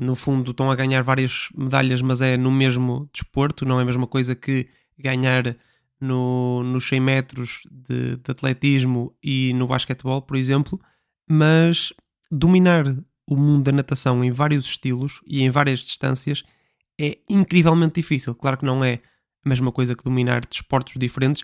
no 0.00 0.16
fundo 0.16 0.50
estão 0.50 0.68
a 0.68 0.74
ganhar 0.74 1.00
várias 1.02 1.48
medalhas, 1.56 2.02
mas 2.02 2.20
é 2.20 2.36
no 2.36 2.50
mesmo 2.50 3.08
desporto, 3.12 3.64
não 3.64 3.78
é 3.78 3.82
a 3.82 3.86
mesma 3.86 4.06
coisa 4.06 4.34
que 4.34 4.68
ganhar 4.98 5.56
no, 6.00 6.62
nos 6.62 6.88
100 6.88 7.00
metros 7.00 7.62
de, 7.70 8.16
de 8.16 8.30
atletismo 8.30 9.14
e 9.22 9.52
no 9.54 9.66
basquetebol, 9.66 10.22
por 10.22 10.36
exemplo. 10.36 10.80
Mas 11.28 11.92
dominar 12.30 12.84
o 13.26 13.36
mundo 13.36 13.64
da 13.64 13.72
natação 13.72 14.24
em 14.24 14.30
vários 14.30 14.64
estilos 14.66 15.20
e 15.26 15.42
em 15.42 15.50
várias 15.50 15.80
distâncias 15.80 16.42
é 17.00 17.18
incrivelmente 17.28 17.94
difícil. 17.94 18.34
Claro 18.34 18.58
que 18.58 18.64
não 18.64 18.82
é 18.82 19.00
a 19.44 19.48
mesma 19.48 19.70
coisa 19.70 19.94
que 19.94 20.04
dominar 20.04 20.44
desportos 20.44 20.94
diferentes, 20.96 21.42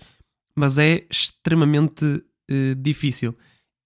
mas 0.54 0.78
é 0.78 1.06
extremamente 1.10 2.04
uh, 2.04 2.74
difícil. 2.76 3.36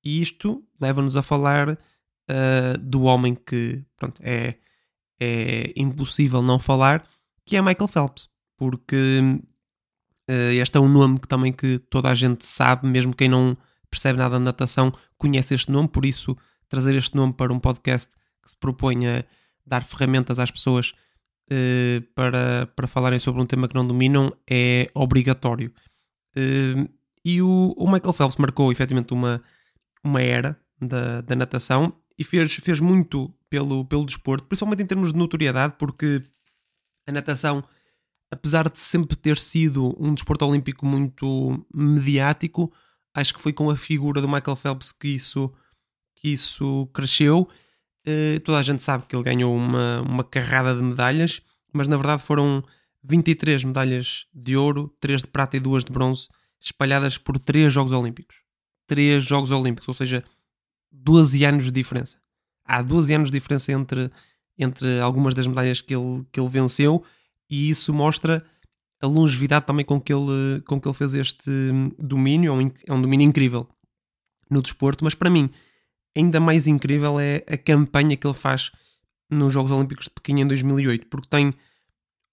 E 0.05 0.23
isto 0.23 0.65
leva-nos 0.81 1.17
a 1.17 1.23
falar 1.23 1.71
uh, 1.71 2.79
do 2.81 3.03
homem 3.03 3.35
que 3.35 3.85
pronto, 3.97 4.21
é, 4.25 4.57
é 5.21 5.73
impossível 5.77 6.41
não 6.41 6.59
falar, 6.59 7.07
que 7.45 7.57
é 7.57 7.63
Michael 7.63 7.89
Phelps, 7.89 8.29
porque 8.57 9.21
este 10.61 10.77
é 10.77 10.81
um 10.81 10.89
nome 10.89 11.19
que 11.19 11.27
também 11.27 11.53
que 11.53 11.79
toda 11.79 12.09
a 12.09 12.15
gente 12.15 12.47
sabe, 12.47 12.87
mesmo 12.87 13.15
quem 13.15 13.29
não 13.29 13.57
percebe 13.91 14.19
nada 14.19 14.39
de 14.39 14.45
natação 14.45 14.93
conhece 15.19 15.55
este 15.55 15.71
nome, 15.71 15.89
por 15.89 16.05
isso 16.05 16.37
trazer 16.69 16.95
este 16.95 17.17
nome 17.17 17.33
para 17.33 17.53
um 17.53 17.59
podcast 17.59 18.11
que 18.43 18.51
se 18.51 18.57
propõe 18.57 19.07
a 19.07 19.25
dar 19.67 19.85
ferramentas 19.85 20.39
às 20.39 20.51
pessoas 20.51 20.93
uh, 21.51 22.01
para, 22.15 22.67
para 22.75 22.87
falarem 22.87 23.19
sobre 23.19 23.43
um 23.43 23.47
tema 23.47 23.69
que 23.69 23.75
não 23.75 23.87
dominam 23.87 24.33
é 24.49 24.89
obrigatório. 24.95 25.73
Uh, 26.37 26.89
e 27.25 27.43
o, 27.43 27.75
o, 27.77 27.91
Michael 27.91 28.13
Phelps 28.13 28.37
marcou 28.37 28.73
efetivamente 28.73 29.13
uma, 29.13 29.43
uma 30.03 30.23
era 30.23 30.59
da, 30.81 31.21
da 31.21 31.37
natação 31.37 31.93
e 32.17 32.25
fez, 32.25 32.55
fez 32.55 32.81
muito 32.81 33.35
pelo, 33.51 33.85
pelo 33.85 34.07
desporto, 34.07 34.47
principalmente 34.47 34.83
em 34.83 34.87
termos 34.87 35.13
de 35.13 35.19
notoriedade, 35.19 35.75
porque 35.79 36.23
a 37.07 37.13
natação, 37.13 37.63
apesar 38.31 38.69
de 38.69 38.79
sempre 38.79 39.17
ter 39.17 39.39
sido 39.39 39.95
um 39.99 40.15
desporto 40.15 40.47
olímpico 40.47 40.87
muito 40.87 41.67
mediático, 41.75 42.73
acho 43.13 43.35
que 43.35 43.41
foi 43.41 43.53
com 43.53 43.69
a 43.71 43.77
figura 43.77 44.21
do 44.21 44.29
Michael 44.29 44.57
Phelps 44.57 44.93
que 44.93 45.09
isso 45.09 45.53
que 46.15 46.29
isso 46.29 46.87
cresceu. 46.93 47.49
Uh, 48.07 48.41
toda 48.41 48.59
a 48.59 48.63
gente 48.63 48.83
sabe 48.83 49.05
que 49.07 49.17
ele 49.17 49.23
ganhou 49.23 49.55
uma, 49.55 50.03
uma 50.03 50.25
carrada 50.25 50.75
de 50.75 50.83
medalhas, 50.83 51.41
mas 51.73 51.89
na 51.89 51.97
verdade 51.97 52.23
foram 52.23 52.63
23 53.03 53.65
medalhas 53.65 54.27
de 54.33 54.57
ouro, 54.57 54.95
3 55.01 55.23
de 55.23 55.29
prata 55.29 55.57
e 55.57 55.61
2 55.61 55.85
de 55.85 55.93
bronze, 55.93 56.29
espalhadas 56.61 57.17
por 57.17 57.39
3 57.39 57.73
Jogos 57.73 57.93
Olímpicos. 57.93 58.37
3 58.87 59.25
Jogos 59.25 59.51
Olímpicos, 59.51 59.89
ou 59.89 59.95
seja, 59.95 60.23
12 60.93 61.45
anos 61.45 61.65
de 61.65 61.71
diferença. 61.71 62.19
Há 62.65 62.83
12 62.83 63.15
anos 63.15 63.31
de 63.31 63.39
diferença 63.39 63.73
entre, 63.73 64.11
entre 64.59 65.01
algumas 65.01 65.33
das 65.33 65.47
medalhas 65.47 65.81
que 65.81 65.95
ele, 65.95 66.25
que 66.31 66.39
ele 66.39 66.49
venceu, 66.49 67.03
e 67.51 67.69
isso 67.69 67.93
mostra 67.93 68.45
a 69.01 69.07
longevidade 69.07 69.67
também 69.67 69.85
com 69.85 70.01
que 70.01 70.13
ele, 70.13 70.61
com 70.67 70.81
que 70.81 70.87
ele 70.87 70.95
fez 70.95 71.15
este 71.15 71.51
domínio. 71.99 72.53
É 72.53 72.55
um, 72.55 72.73
é 72.87 72.93
um 72.93 73.03
domínio 73.03 73.27
incrível 73.27 73.69
no 74.49 74.63
desporto, 74.63 75.05
mas 75.05 75.15
para 75.15 75.31
mim 75.31 75.51
ainda 76.17 76.41
mais 76.41 76.67
incrível 76.67 77.19
é 77.19 77.45
a 77.47 77.57
campanha 77.57 78.17
que 78.17 78.27
ele 78.27 78.35
faz 78.35 78.71
nos 79.31 79.53
Jogos 79.53 79.71
Olímpicos 79.71 80.07
de 80.07 80.11
Pequim 80.11 80.41
em 80.41 80.47
2008, 80.47 81.07
porque 81.07 81.29
tem 81.29 81.53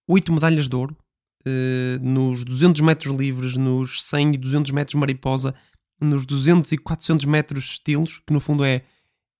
8 0.07 0.33
medalhas 0.33 0.67
de 0.67 0.75
ouro 0.75 0.97
uh, 1.45 2.03
nos 2.03 2.43
200 2.43 2.81
metros 2.81 3.15
livres, 3.15 3.55
nos 3.55 4.03
100 4.03 4.33
e 4.33 4.38
200 4.38 4.71
metros 4.71 4.95
mariposa, 4.95 5.53
nos 6.01 6.25
200 6.25 6.71
e 6.71 6.77
400 6.77 7.25
metros 7.25 7.65
estilos, 7.65 8.19
que 8.25 8.33
no 8.33 8.39
fundo 8.39 8.63
é 8.63 8.83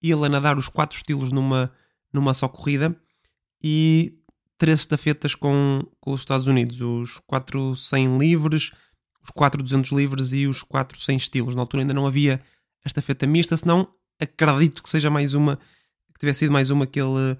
ele 0.02 0.26
a 0.26 0.30
nadar 0.30 0.58
os 0.58 0.70
4 0.70 0.96
estilos 0.96 1.32
numa, 1.32 1.72
numa 2.14 2.34
só 2.34 2.48
corrida, 2.48 2.96
e 3.62 4.12
três 4.58 4.80
estafetas 4.80 5.36
com, 5.36 5.86
com 6.00 6.12
os 6.12 6.22
Estados 6.22 6.48
Unidos, 6.48 6.82
os 6.82 7.20
4 7.28 7.76
100 7.76 8.18
livres, 8.18 8.72
os 9.22 9.30
4 9.30 9.62
200 9.62 9.92
livres 9.92 10.34
e 10.34 10.48
os 10.48 10.64
4 10.64 11.00
100 11.00 11.18
estilos. 11.18 11.56
Na 11.56 11.62
altura 11.62 11.84
ainda 11.84 11.94
não 11.94 12.08
havia 12.08 12.42
esta 12.84 13.00
estafeta 13.00 13.28
mista, 13.28 13.56
senão 13.56 13.88
acredito 14.20 14.82
que 14.82 14.90
seja 14.90 15.10
mais 15.10 15.34
uma, 15.34 15.58
que 16.14 16.20
tivesse 16.20 16.40
sido 16.40 16.52
mais 16.52 16.70
uma 16.70 16.88
que 16.88 17.00
ele, 17.00 17.38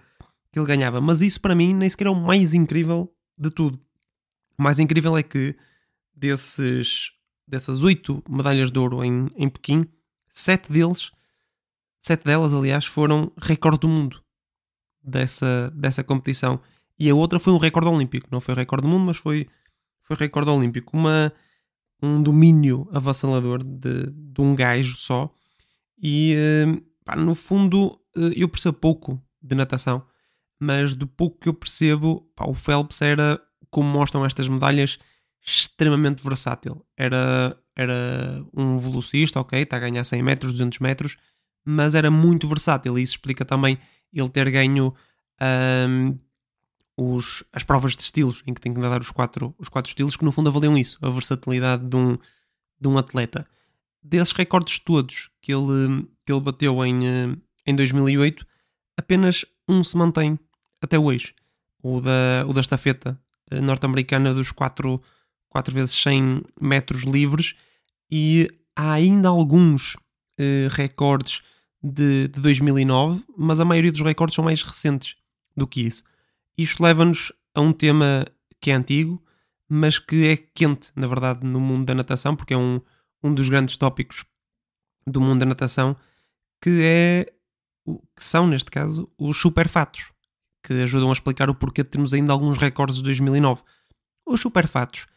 que 0.52 0.60
ele 0.60 0.68
ganhava. 0.68 1.02
Mas 1.02 1.22
isso 1.22 1.42
para 1.42 1.56
mim 1.56 1.74
nem 1.74 1.90
sequer 1.90 2.08
é 2.08 2.10
o 2.10 2.16
mais 2.16 2.54
incrível 2.54 3.12
de 3.38 3.50
tudo. 3.50 3.80
O 4.58 4.64
mais 4.64 4.80
incrível 4.80 5.18
é 5.18 5.24
que 5.24 5.56
desses, 6.16 7.12
dessas 7.48 7.84
oito 7.84 8.24
medalhas 8.30 8.72
de 8.72 8.80
ouro 8.80 9.04
em, 9.04 9.28
em 9.36 9.50
Pequim, 9.50 9.88
sete 10.30 10.72
deles, 10.72 11.12
sete 12.02 12.24
delas, 12.24 12.54
aliás, 12.54 12.86
foram 12.86 13.32
recorde 13.38 13.80
do 13.80 13.88
mundo 13.88 14.24
dessa, 15.04 15.72
dessa 15.76 16.04
competição. 16.04 16.60
E 17.00 17.10
a 17.10 17.16
outra 17.16 17.40
foi 17.40 17.54
um 17.54 17.58
recorde 17.58 17.90
olímpico. 17.90 18.28
Não 18.32 18.42
foi 18.42 18.54
recorde 18.54 18.88
do 18.88 18.90
mundo, 18.90 19.06
mas 19.06 19.18
foi, 19.18 19.48
foi 20.02 20.16
recorde 20.16 20.50
olímpico. 20.50 20.98
Uma, 20.98 21.32
um 22.02 22.22
domínio 22.22 22.88
avassalador 22.92 23.64
de, 23.64 24.12
de 24.12 24.42
um 24.42 24.56
gajo 24.56 24.96
só 24.96 25.32
e 26.02 26.36
uh, 26.36 26.82
pá, 27.04 27.16
no 27.16 27.34
fundo 27.34 28.00
uh, 28.16 28.32
eu 28.36 28.48
percebo 28.48 28.78
pouco 28.78 29.22
de 29.42 29.56
natação, 29.56 30.06
mas 30.60 30.94
do 30.94 31.08
pouco 31.08 31.40
que 31.40 31.50
eu 31.50 31.54
percebo, 31.54 32.30
pá, 32.36 32.46
o 32.46 32.54
Phelps 32.54 33.02
era, 33.02 33.42
como 33.70 33.90
mostram 33.90 34.26
estas 34.26 34.48
medalhas, 34.48 35.00
extremamente 35.46 36.24
versátil. 36.24 36.86
Era, 36.96 37.58
era 37.76 38.44
um 38.54 38.78
velocista, 38.78 39.40
ok, 39.40 39.62
está 39.62 39.78
a 39.78 39.80
ganhar 39.80 40.04
100 40.04 40.22
metros, 40.22 40.52
200 40.54 40.80
metros, 40.80 41.18
mas 41.66 41.96
era 41.96 42.12
muito 42.12 42.48
versátil. 42.48 42.98
E 42.98 43.02
isso 43.02 43.14
explica 43.14 43.46
também 43.46 43.78
ele 44.14 44.30
ter 44.30 44.50
ganho 44.52 44.94
um, 45.90 46.18
os, 46.98 47.44
as 47.54 47.64
provas 47.64 47.96
de 47.96 48.02
estilos, 48.02 48.42
em 48.48 48.54
que 48.54 48.60
tem 48.60 48.74
que 48.74 48.80
nadar 48.80 49.00
os 49.00 49.12
quatro, 49.12 49.54
os 49.60 49.70
quatro 49.70 49.90
estilos, 49.90 50.18
que 50.18 50.26
no 50.26 50.32
fundo 50.32 50.50
avaliam 50.50 50.76
isso, 50.76 50.98
a 51.02 51.10
versatilidade 51.10 51.88
de 51.88 51.96
um, 51.96 52.18
de 52.82 52.88
um 52.88 52.98
atleta 52.98 53.48
desses 54.02 54.34
recordes 54.34 54.80
todos 54.80 55.30
que 55.42 55.54
ele, 55.54 56.08
que 56.26 56.32
ele 56.32 56.42
bateu 56.42 56.84
em, 56.84 57.06
eh, 57.06 57.38
em 57.66 57.76
2008, 57.76 58.46
apenas 58.98 59.46
um 59.68 59.84
se 59.84 59.96
mantém 59.96 60.40
até 60.82 60.98
hoje. 60.98 61.36
O 61.84 62.02
da, 62.02 62.46
o 62.48 62.54
da 62.54 62.62
estafeta 62.62 63.20
eh, 63.52 63.62
norte-americana 63.62 64.34
dos 64.34 64.52
4, 64.52 65.02
4 65.50 65.74
vezes 65.74 66.02
100 66.02 66.44
metros 66.60 67.04
livres 67.04 67.54
e 68.10 68.48
há 68.76 68.94
ainda 68.94 69.28
alguns 69.28 69.96
uh, 69.96 70.70
recordes 70.72 71.42
de, 71.84 72.28
de 72.30 72.40
2009, 72.42 73.24
mas 73.38 73.60
a 73.60 73.66
maioria 73.66 73.92
dos 73.92 74.02
recordes 74.02 74.36
são 74.36 74.46
mais 74.46 74.64
recentes 74.64 75.16
do 75.56 75.68
que 75.68 75.82
isso. 75.82 76.04
Isto 76.58 76.84
leva-nos 76.84 77.32
a 77.54 77.62
um 77.62 77.72
tema 77.72 78.26
que 78.60 78.72
é 78.72 78.74
antigo, 78.74 79.22
mas 79.70 80.00
que 80.00 80.28
é 80.28 80.38
quente, 80.38 80.92
na 80.96 81.08
verdade, 81.08 81.46
no 81.46 81.60
mundo 81.60 81.86
da 81.86 81.94
natação, 81.94 82.36
porque 82.36 82.54
é 82.54 82.58
um, 82.58 82.82
um 83.24 83.34
dos 83.34 83.50
grandes 83.50 83.78
tópicos 83.78 84.26
do 85.06 85.22
mundo 85.22 85.40
da 85.40 85.46
natação, 85.46 85.96
que 86.62 86.82
é 86.82 87.34
que 88.16 88.24
são, 88.24 88.48
neste 88.48 88.70
caso, 88.70 89.10
os 89.18 89.38
superfatos, 89.40 90.12
que 90.64 90.74
ajudam 90.82 91.10
a 91.10 91.14
explicar 91.14 91.50
o 91.50 91.56
porquê 91.56 91.84
de 91.84 91.90
termos 91.90 92.14
ainda 92.14 92.34
alguns 92.34 92.58
recordes 92.58 92.98
de 92.98 93.04
2009. 93.04 93.64
Os 94.26 94.42
superfatos 94.42 95.08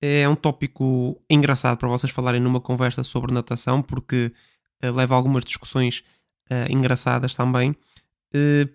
é 0.00 0.28
um 0.28 0.34
tópico 0.34 1.20
engraçado 1.30 1.78
para 1.78 1.88
vocês 1.88 2.12
falarem 2.12 2.40
numa 2.40 2.60
conversa 2.60 3.02
sobre 3.02 3.32
natação, 3.32 3.82
porque 3.82 4.32
uh, 4.82 4.92
leva 4.92 5.14
a 5.14 5.16
algumas 5.16 5.44
discussões 5.44 6.02
uh, 6.50 6.72
engraçadas 6.72 7.34
também. 7.34 7.70
Uh, 8.34 8.68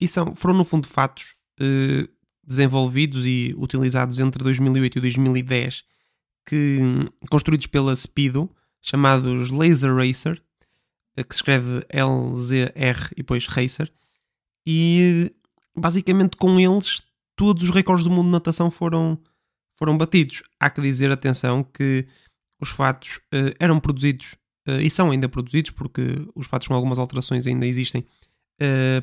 e 0.00 0.06
são, 0.06 0.34
foram, 0.34 0.54
no 0.54 0.64
fundo, 0.64 0.86
fatos 0.86 1.34
desenvolvidos 2.44 3.24
e 3.26 3.54
utilizados 3.56 4.18
entre 4.20 4.42
2008 4.42 4.98
e 4.98 5.00
2010, 5.00 5.84
que, 6.46 6.78
construídos 7.30 7.66
pela 7.66 7.94
Speedo, 7.94 8.50
chamados 8.80 9.50
Laser 9.50 9.94
Racer, 9.94 10.42
que 11.16 11.34
se 11.34 11.38
escreve 11.38 11.84
L-Z-R 11.88 13.08
e 13.12 13.16
depois 13.16 13.46
Racer, 13.46 13.92
e 14.66 15.30
basicamente 15.76 16.36
com 16.36 16.58
eles 16.58 17.02
todos 17.36 17.64
os 17.64 17.70
recordes 17.70 18.04
do 18.04 18.10
mundo 18.10 18.26
de 18.26 18.32
natação 18.32 18.70
foram 18.70 19.18
foram 19.74 19.96
batidos. 19.96 20.42
Há 20.60 20.70
que 20.70 20.80
dizer, 20.80 21.10
atenção, 21.10 21.64
que 21.64 22.06
os 22.60 22.68
fatos 22.68 23.20
eram 23.58 23.80
produzidos 23.80 24.36
e 24.80 24.88
são 24.88 25.10
ainda 25.10 25.28
produzidos, 25.28 25.72
porque 25.72 26.24
os 26.34 26.46
fatos 26.46 26.68
com 26.68 26.74
algumas 26.74 26.98
alterações 26.98 27.46
ainda 27.46 27.66
existem, 27.66 28.04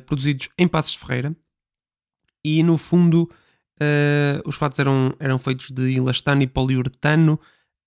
produzidos 0.06 0.48
em 0.56 0.66
Passos 0.66 0.92
de 0.92 0.98
Ferreira. 0.98 1.36
E 2.44 2.62
no 2.62 2.76
fundo, 2.76 3.30
os 4.44 4.56
fatos 4.56 4.78
eram, 4.78 5.14
eram 5.18 5.38
feitos 5.38 5.70
de 5.70 5.96
elastano 5.96 6.42
e 6.42 6.46
poliuretano 6.46 7.38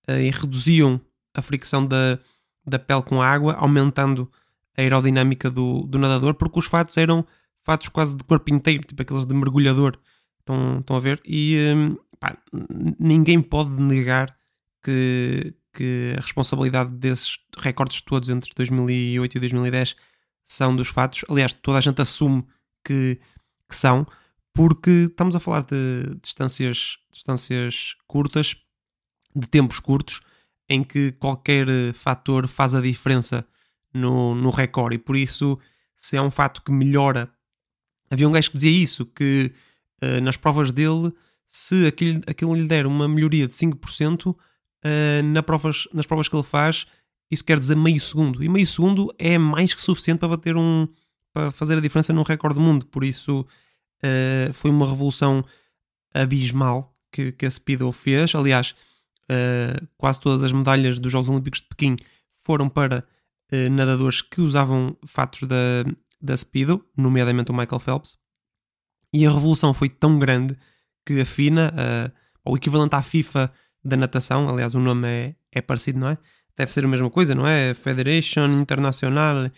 e 0.08 0.30
reduziam 0.30 1.00
a 1.34 1.42
fricção 1.42 1.86
da, 1.86 2.18
da 2.66 2.78
pele 2.78 3.02
com 3.02 3.20
a 3.20 3.26
água, 3.26 3.54
aumentando 3.54 4.30
a 4.76 4.80
aerodinâmica 4.80 5.50
do, 5.50 5.82
do 5.86 5.98
nadador, 5.98 6.34
porque 6.34 6.58
os 6.58 6.66
fatos 6.66 6.96
eram 6.96 7.26
fatos 7.64 7.88
quase 7.88 8.16
de 8.16 8.22
corpo 8.24 8.52
inteiro, 8.52 8.84
tipo 8.84 9.00
aqueles 9.02 9.26
de 9.26 9.34
mergulhador. 9.34 9.98
Estão, 10.38 10.78
estão 10.80 10.96
a 10.96 11.00
ver? 11.00 11.20
E 11.24 11.56
um, 11.74 11.96
pá, 12.20 12.36
ninguém 12.98 13.40
pode 13.40 13.74
negar 13.80 14.36
que, 14.82 15.54
que 15.72 16.14
a 16.16 16.20
responsabilidade 16.20 16.92
desses 16.92 17.38
recordes 17.56 18.00
todos 18.02 18.28
entre 18.28 18.50
2008 18.54 19.36
e 19.36 19.40
2010 19.40 19.96
são 20.42 20.76
dos 20.76 20.88
fatos. 20.88 21.24
Aliás, 21.28 21.54
toda 21.54 21.78
a 21.78 21.80
gente 21.80 22.00
assume 22.02 22.44
que, 22.84 23.18
que 23.68 23.76
são, 23.76 24.06
porque 24.54 25.08
estamos 25.10 25.34
a 25.34 25.40
falar 25.40 25.62
de 25.62 26.16
distâncias, 26.22 26.96
distâncias 27.10 27.96
curtas, 28.06 28.56
de 29.34 29.48
tempos 29.48 29.80
curtos, 29.80 30.20
em 30.68 30.84
que 30.84 31.12
qualquer 31.12 31.66
fator 31.92 32.46
faz 32.46 32.74
a 32.74 32.80
diferença 32.80 33.44
no, 33.92 34.34
no 34.34 34.50
recorde. 34.50 34.94
E 34.94 34.98
por 34.98 35.16
isso, 35.16 35.58
se 35.96 36.16
é 36.16 36.22
um 36.22 36.30
fato 36.30 36.62
que 36.62 36.70
melhora. 36.70 37.28
Havia 38.08 38.28
um 38.28 38.32
gajo 38.32 38.50
que 38.50 38.56
dizia 38.56 38.70
isso, 38.70 39.04
que 39.04 39.52
uh, 40.00 40.20
nas 40.22 40.36
provas 40.36 40.70
dele 40.70 41.12
se 41.46 41.86
aquilo, 41.86 42.22
aquilo 42.26 42.54
lhe 42.54 42.66
der 42.66 42.86
uma 42.86 43.08
melhoria 43.08 43.48
de 43.48 43.54
5%, 43.54 44.30
uh, 44.30 44.36
na 45.24 45.42
provas, 45.42 45.88
nas 45.92 46.06
provas 46.06 46.28
que 46.28 46.36
ele 46.36 46.44
faz, 46.44 46.86
isso 47.28 47.44
quer 47.44 47.58
dizer 47.58 47.76
meio 47.76 48.00
segundo. 48.00 48.42
E 48.42 48.48
meio 48.48 48.66
segundo 48.66 49.12
é 49.18 49.36
mais 49.36 49.74
que 49.74 49.82
suficiente 49.82 50.20
para 50.20 50.28
bater 50.28 50.56
um. 50.56 50.86
para 51.32 51.50
fazer 51.50 51.76
a 51.76 51.80
diferença 51.80 52.12
num 52.12 52.22
recorde 52.22 52.54
do 52.54 52.60
mundo. 52.60 52.86
Por 52.86 53.02
isso 53.02 53.44
uh, 54.04 54.52
foi 54.52 54.70
uma 54.70 54.86
revolução 54.86 55.44
abismal 56.12 56.94
que, 57.10 57.32
que 57.32 57.46
a 57.46 57.50
Speedo 57.50 57.90
fez. 57.90 58.34
Aliás, 58.34 58.74
uh, 59.24 59.86
quase 59.96 60.20
todas 60.20 60.42
as 60.42 60.52
medalhas 60.52 61.00
dos 61.00 61.10
Jogos 61.10 61.28
Olímpicos 61.28 61.60
de 61.60 61.68
Pequim 61.68 61.96
foram 62.42 62.68
para 62.68 63.04
uh, 63.52 63.70
nadadores 63.70 64.20
que 64.20 64.40
usavam 64.40 64.96
fatos 65.06 65.48
da, 65.48 65.84
da 66.20 66.36
Speedo, 66.36 66.84
nomeadamente 66.96 67.50
o 67.50 67.54
Michael 67.54 67.80
Phelps. 67.80 68.16
E 69.12 69.26
a 69.26 69.30
revolução 69.30 69.72
foi 69.72 69.88
tão 69.88 70.18
grande 70.18 70.56
que 71.06 71.20
a 71.20 71.24
FINA, 71.24 71.72
o 72.44 72.56
equivalente 72.56 72.96
à 72.96 73.02
FIFA 73.02 73.52
da 73.84 73.96
natação, 73.96 74.48
aliás 74.48 74.74
o 74.74 74.80
nome 74.80 75.06
é, 75.06 75.36
é 75.52 75.60
parecido, 75.60 76.00
não 76.00 76.08
é? 76.08 76.18
Deve 76.56 76.72
ser 76.72 76.84
a 76.84 76.88
mesma 76.88 77.08
coisa, 77.08 77.32
não 77.32 77.46
é? 77.46 77.74
Federation 77.74 78.46
Internacional 78.46 79.50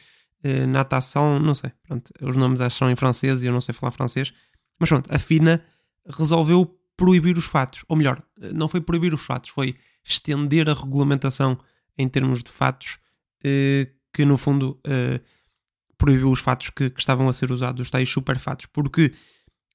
uh, 0.46 0.66
Natação, 0.66 1.38
não 1.40 1.54
sei, 1.54 1.72
pronto, 1.82 2.10
os 2.22 2.36
nomes 2.36 2.60
acho 2.60 2.76
que 2.76 2.78
são 2.78 2.90
em 2.90 2.96
francês 2.96 3.42
e 3.42 3.46
eu 3.46 3.52
não 3.52 3.60
sei 3.60 3.74
falar 3.74 3.90
francês, 3.90 4.32
mas 4.78 4.88
pronto, 4.88 5.12
a 5.12 5.18
FINA 5.18 5.62
resolveu 6.08 6.78
proibir 6.96 7.36
os 7.36 7.46
fatos, 7.46 7.84
ou 7.88 7.96
melhor, 7.96 8.22
não 8.54 8.68
foi 8.68 8.80
proibir 8.80 9.12
os 9.12 9.22
fatos, 9.22 9.50
foi 9.50 9.76
estender 10.04 10.68
a 10.68 10.74
regulamentação 10.74 11.58
em 11.98 12.08
termos 12.08 12.42
de 12.42 12.50
fatos, 12.50 12.98
uh, 13.44 13.90
que 14.12 14.24
no 14.24 14.38
fundo 14.38 14.80
proibiu 15.98 16.30
os 16.30 16.40
fatos 16.40 16.70
que, 16.70 16.88
que, 16.88 17.00
estavam 17.00 17.28
a 17.28 17.34
ser 17.34 17.52
usados, 17.52 17.82
os 17.82 17.90
tais 17.90 18.08
super 18.08 18.38
fatos, 18.38 18.64
porque 18.64 19.12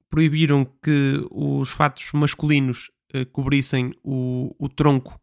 proibiram 0.10 0.65
que 0.65 1.23
os 1.29 1.69
fatos 1.69 2.12
masculinos 2.13 2.89
cobrissem 3.31 3.93
o, 4.03 4.55
o 4.57 4.67
tronco 4.67 5.21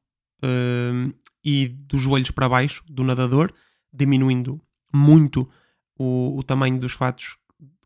e 1.44 1.66
dos 1.66 2.00
joelhos 2.00 2.30
para 2.30 2.48
baixo 2.48 2.84
do 2.88 3.02
nadador, 3.02 3.52
diminuindo 3.92 4.60
muito 4.92 5.48
o, 5.98 6.38
o 6.38 6.42
tamanho 6.42 6.78
dos 6.78 6.92
fatos 6.92 7.36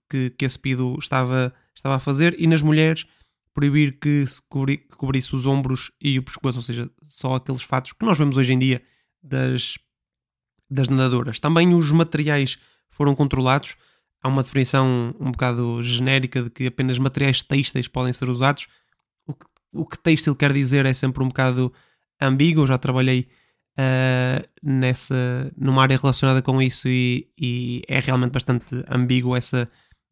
que, 0.09 0.31
que 0.31 0.45
a 0.45 0.49
Speedo 0.49 0.97
estava, 0.99 1.53
estava 1.75 1.97
a 1.97 1.99
fazer, 1.99 2.35
e 2.38 2.47
nas 2.47 2.62
mulheres 2.62 3.07
proibir 3.55 3.99
que 3.99 4.27
se 4.27 4.41
cobri, 4.49 4.79
que 4.79 4.97
cobrisse 4.97 5.35
os 5.35 5.47
ombros 5.47 5.91
e 6.01 6.19
o 6.19 6.23
pescoço, 6.23 6.59
ou 6.59 6.62
seja, 6.62 6.91
só 7.03 7.35
aqueles 7.35 7.62
fatos 7.62 7.93
que 7.93 8.05
nós 8.05 8.19
vemos 8.19 8.37
hoje 8.37 8.53
em 8.53 8.59
dia 8.59 8.83
das, 9.23 9.79
das 10.71 10.88
nadadoras. 10.88 11.38
Também 11.38 11.75
os 11.75 11.91
materiais 11.93 12.59
foram 12.88 13.15
controlados 13.15 13.77
há 14.23 14.29
uma 14.29 14.43
definição 14.43 15.15
um 15.19 15.33
bocado 15.33 15.83
genérica 15.83 16.43
de 16.43 16.51
que 16.51 16.67
apenas 16.67 16.99
materiais 16.99 17.43
têxteis 17.43 17.88
podem 17.88 18.12
ser 18.12 18.29
usados. 18.29 18.69
O 19.27 19.35
que, 19.35 19.47
o 19.73 19.85
que 19.85 19.99
têxtil 19.99 20.37
quer 20.37 20.53
dizer 20.53 20.87
é 20.87 20.95
sempre 20.95 21.23
um 21.23 21.29
bocado 21.29 21.73
ambíguo. 22.21 22.62
Eu 22.62 22.67
já 22.67 22.79
trabalhei 22.79 23.29
uh, 23.79 24.49
nessa, 24.63 25.53
numa 25.57 25.83
área 25.83 25.97
relacionada 25.97 26.43
com 26.43 26.61
isso 26.61 26.89
e, 26.89 27.29
e, 27.39 27.83
é 27.89 27.99
realmente 28.01 28.33
bastante 28.33 28.85
ambíguo 28.89 29.37
essa, 29.37 29.69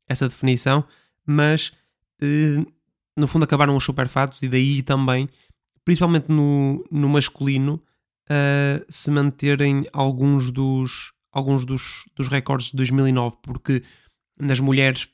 essa 0.09 0.29
definição, 0.29 0.85
mas 1.27 1.73
uh, 2.23 2.73
no 3.17 3.27
fundo 3.27 3.45
acabaram 3.45 3.77
os 3.77 3.85
superfatos 3.85 4.43
e 4.43 4.49
daí 4.49 4.83
também, 4.83 5.29
principalmente 5.85 6.29
no, 6.29 6.85
no 6.91 7.09
masculino, 7.09 7.81
uh, 8.31 8.85
se 8.89 9.11
manterem 9.11 9.85
alguns 9.93 10.51
dos 10.51 11.13
alguns 11.33 11.65
dos, 11.65 12.09
dos 12.17 12.27
recordes 12.27 12.73
de 12.73 12.77
2009, 12.77 13.37
porque 13.43 13.85
nas 14.37 14.59
mulheres 14.59 15.09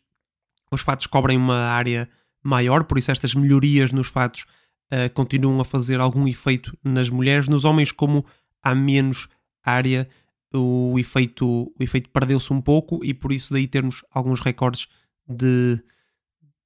os 0.70 0.80
fatos 0.80 1.06
cobrem 1.06 1.36
uma 1.36 1.66
área 1.66 2.08
maior, 2.42 2.84
por 2.84 2.96
isso 2.96 3.10
estas 3.10 3.34
melhorias 3.34 3.92
nos 3.92 4.08
fatos 4.08 4.46
uh, 4.92 5.12
continuam 5.14 5.60
a 5.60 5.64
fazer 5.64 6.00
algum 6.00 6.26
efeito 6.26 6.76
nas 6.82 7.08
mulheres. 7.08 7.48
Nos 7.48 7.64
homens, 7.64 7.92
como 7.92 8.24
há 8.62 8.74
menos 8.74 9.28
área, 9.62 10.08
o 10.52 10.98
efeito, 10.98 11.72
o 11.78 11.82
efeito 11.82 12.10
perdeu-se 12.10 12.52
um 12.52 12.60
pouco 12.60 13.04
e 13.04 13.12
por 13.12 13.32
isso 13.32 13.52
daí 13.52 13.66
termos 13.66 14.04
alguns 14.10 14.40
recordes 14.40 14.88
de 15.28 15.82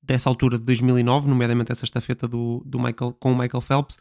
dessa 0.02 0.28
altura 0.28 0.58
de 0.58 0.64
2009, 0.64 1.28
nomeadamente 1.28 1.70
essa 1.70 1.84
estafeta 1.84 2.26
do, 2.26 2.62
do 2.64 2.78
Michael, 2.78 3.12
com 3.20 3.32
o 3.32 3.38
Michael 3.38 3.60
Phelps, 3.60 3.98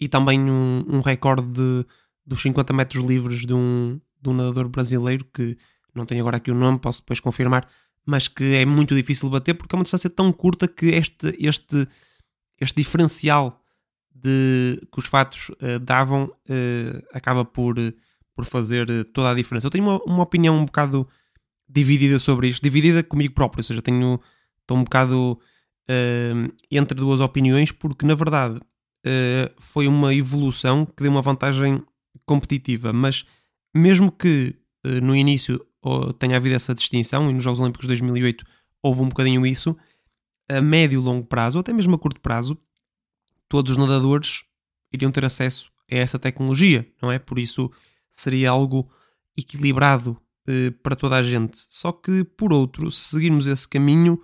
e 0.00 0.08
também 0.08 0.40
um, 0.40 0.84
um 0.88 1.00
recorde 1.00 1.46
de, 1.46 1.84
dos 2.24 2.40
50 2.40 2.72
metros 2.72 3.04
livres 3.04 3.44
de 3.44 3.52
um, 3.52 4.00
de 4.20 4.30
um 4.30 4.32
nadador 4.32 4.68
brasileiro 4.68 5.24
que 5.26 5.58
não 5.94 6.06
tenho 6.06 6.22
agora 6.22 6.38
aqui 6.38 6.50
o 6.50 6.54
nome, 6.54 6.78
posso 6.78 7.00
depois 7.00 7.20
confirmar, 7.20 7.68
mas 8.06 8.28
que 8.28 8.54
é 8.54 8.64
muito 8.64 8.94
difícil 8.94 9.28
bater 9.28 9.54
porque 9.54 9.74
é 9.74 9.76
uma 9.76 9.82
distância 9.82 10.08
tão 10.08 10.32
curta 10.32 10.66
que 10.66 10.86
este, 10.86 11.36
este, 11.38 11.86
este 12.62 12.76
diferencial 12.76 13.60
de, 14.14 14.80
que 14.92 14.98
os 14.98 15.06
fatos 15.06 15.48
uh, 15.50 15.78
davam 15.80 16.24
uh, 16.24 17.06
acaba 17.12 17.44
por, 17.44 17.78
uh, 17.78 17.92
por 18.34 18.44
fazer 18.44 18.86
toda 19.12 19.30
a 19.30 19.34
diferença. 19.34 19.66
Eu 19.66 19.70
tenho 19.70 19.84
uma, 19.84 20.02
uma, 20.04 20.22
opinião 20.22 20.56
um 20.56 20.64
bocado 20.64 21.08
dividida 21.68 22.18
sobre 22.18 22.48
isto, 22.48 22.62
dividida 22.62 23.02
comigo 23.02 23.34
próprio, 23.34 23.60
ou 23.60 23.64
seja, 23.64 23.82
tenho, 23.82 24.20
estou 24.60 24.76
um 24.76 24.84
bocado 24.84 25.40
entre 26.70 26.96
duas 26.96 27.20
opiniões 27.20 27.72
porque 27.72 28.06
na 28.06 28.14
verdade 28.14 28.58
foi 29.58 29.88
uma 29.88 30.14
evolução 30.14 30.86
que 30.86 31.02
deu 31.02 31.10
uma 31.10 31.20
vantagem 31.20 31.82
competitiva, 32.24 32.92
mas 32.92 33.24
mesmo 33.74 34.12
que 34.12 34.54
no 35.02 35.14
início 35.14 35.60
tenha 36.18 36.36
havido 36.36 36.54
essa 36.54 36.74
distinção, 36.74 37.28
e 37.28 37.34
nos 37.34 37.42
Jogos 37.42 37.60
Olímpicos 37.60 37.84
de 37.84 37.88
2008 37.88 38.44
houve 38.82 39.02
um 39.02 39.08
bocadinho 39.08 39.44
isso, 39.44 39.76
a 40.48 40.60
médio 40.60 41.00
e 41.00 41.04
longo 41.04 41.26
prazo, 41.26 41.58
ou 41.58 41.60
até 41.60 41.72
mesmo 41.72 41.94
a 41.94 41.98
curto 41.98 42.20
prazo, 42.20 42.58
todos 43.48 43.72
os 43.72 43.76
nadadores 43.76 44.44
iriam 44.92 45.10
ter 45.10 45.24
acesso 45.24 45.70
a 45.90 45.94
essa 45.94 46.18
tecnologia, 46.18 46.86
não 47.00 47.10
é? 47.10 47.18
Por 47.18 47.38
isso 47.38 47.70
seria 48.10 48.50
algo 48.50 48.90
equilibrado 49.36 50.20
eh, 50.46 50.70
para 50.82 50.96
toda 50.96 51.16
a 51.16 51.22
gente. 51.22 51.58
Só 51.68 51.92
que, 51.92 52.24
por 52.24 52.52
outro, 52.52 52.90
se 52.90 53.10
seguirmos 53.10 53.46
esse 53.46 53.68
caminho, 53.68 54.20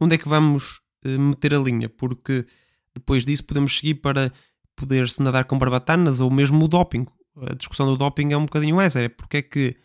onde 0.00 0.14
é 0.14 0.18
que 0.18 0.28
vamos 0.28 0.80
eh, 1.04 1.16
meter 1.16 1.54
a 1.54 1.58
linha? 1.58 1.88
Porque 1.88 2.46
depois 2.94 3.24
disso 3.24 3.44
podemos 3.44 3.76
seguir 3.76 3.94
para 3.96 4.32
poder-se 4.76 5.22
nadar 5.22 5.44
com 5.44 5.58
barbatanas 5.58 6.20
ou 6.20 6.30
mesmo 6.30 6.64
o 6.64 6.68
doping. 6.68 7.06
a 7.36 7.54
discussão 7.54 7.86
do 7.86 7.96
doping 7.96 8.32
é 8.32 8.36
um 8.36 8.44
bocadinho 8.44 8.80
essa: 8.80 9.00
é 9.00 9.08
porque 9.08 9.38
é 9.38 9.42
que 9.42 9.76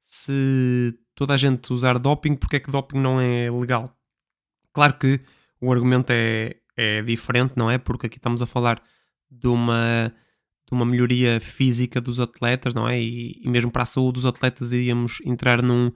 se 0.00 0.98
toda 1.14 1.34
a 1.34 1.36
gente 1.36 1.72
usar 1.72 1.98
doping, 1.98 2.36
porque 2.36 2.56
é 2.56 2.60
que 2.60 2.70
doping 2.70 2.98
não 2.98 3.20
é 3.20 3.50
legal? 3.50 3.95
Claro 4.76 4.98
que 4.98 5.22
o 5.58 5.72
argumento 5.72 6.10
é, 6.10 6.54
é 6.76 7.00
diferente, 7.00 7.54
não 7.56 7.70
é? 7.70 7.78
Porque 7.78 8.08
aqui 8.08 8.18
estamos 8.18 8.42
a 8.42 8.46
falar 8.46 8.82
de 9.30 9.48
uma, 9.48 10.12
de 10.66 10.74
uma 10.74 10.84
melhoria 10.84 11.40
física 11.40 11.98
dos 11.98 12.20
atletas, 12.20 12.74
não 12.74 12.86
é? 12.86 13.00
E, 13.00 13.40
e 13.42 13.48
mesmo 13.48 13.70
para 13.70 13.84
a 13.84 13.86
saúde 13.86 14.16
dos 14.16 14.26
atletas 14.26 14.72
iríamos 14.72 15.22
entrar 15.24 15.62
num, 15.62 15.90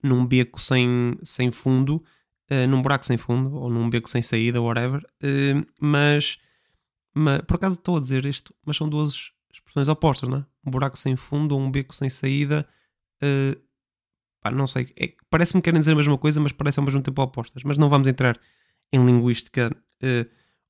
num 0.00 0.24
beco 0.24 0.60
sem, 0.60 1.18
sem 1.24 1.50
fundo, 1.50 2.04
uh, 2.52 2.68
num 2.68 2.80
buraco 2.80 3.04
sem 3.04 3.16
fundo, 3.16 3.52
ou 3.56 3.68
num 3.68 3.90
beco 3.90 4.08
sem 4.08 4.22
saída, 4.22 4.62
whatever. 4.62 5.04
Uh, 5.20 5.66
mas, 5.80 6.38
mas, 7.12 7.42
por 7.42 7.56
acaso 7.56 7.74
estou 7.74 7.96
a 7.96 8.00
dizer 8.00 8.24
isto, 8.26 8.54
mas 8.64 8.76
são 8.76 8.88
duas 8.88 9.32
expressões 9.52 9.88
opostas, 9.88 10.28
não 10.28 10.38
é? 10.38 10.46
Um 10.64 10.70
buraco 10.70 10.96
sem 10.96 11.16
fundo 11.16 11.56
ou 11.56 11.60
um 11.60 11.68
beco 11.68 11.92
sem 11.92 12.08
saída. 12.08 12.64
Uh, 13.20 13.60
pá, 14.44 14.50
não 14.50 14.66
sei. 14.66 14.92
É, 15.00 15.14
Parece-me 15.30 15.62
que 15.62 15.64
querem 15.64 15.80
dizer 15.80 15.92
a 15.92 15.96
mesma 15.96 16.18
coisa, 16.18 16.38
mas 16.40 16.52
parecem 16.52 16.82
ao 16.82 16.84
mesmo 16.84 17.02
tempo 17.02 17.22
opostas. 17.22 17.62
Mas 17.64 17.78
não 17.78 17.88
vamos 17.88 18.06
entrar 18.06 18.38
em 18.92 19.04
linguística 19.04 19.74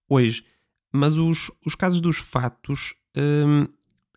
hoje. 0.08 0.44
Mas 0.92 1.18
os, 1.18 1.50
os 1.66 1.74
casos 1.74 2.00
dos 2.00 2.18
fatos 2.18 2.94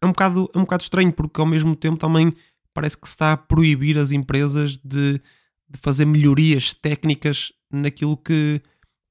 é, 0.02 0.06
um 0.06 0.10
bocado, 0.10 0.50
é 0.54 0.58
um 0.58 0.62
bocado 0.62 0.84
estranho, 0.84 1.12
porque 1.12 1.42
ao 1.42 1.48
mesmo 1.48 1.76
tempo 1.76 1.98
também 1.98 2.34
parece 2.74 2.96
que 2.96 3.08
se 3.08 3.14
está 3.14 3.34
a 3.34 3.38
proibir 3.38 3.98
as 3.98 4.12
empresas 4.12 4.78
de, 4.78 5.20
de 5.68 5.80
fazer 5.80 6.06
melhorias 6.06 6.74
técnicas 6.76 7.52
naquilo 7.72 8.16
que, 8.16 8.62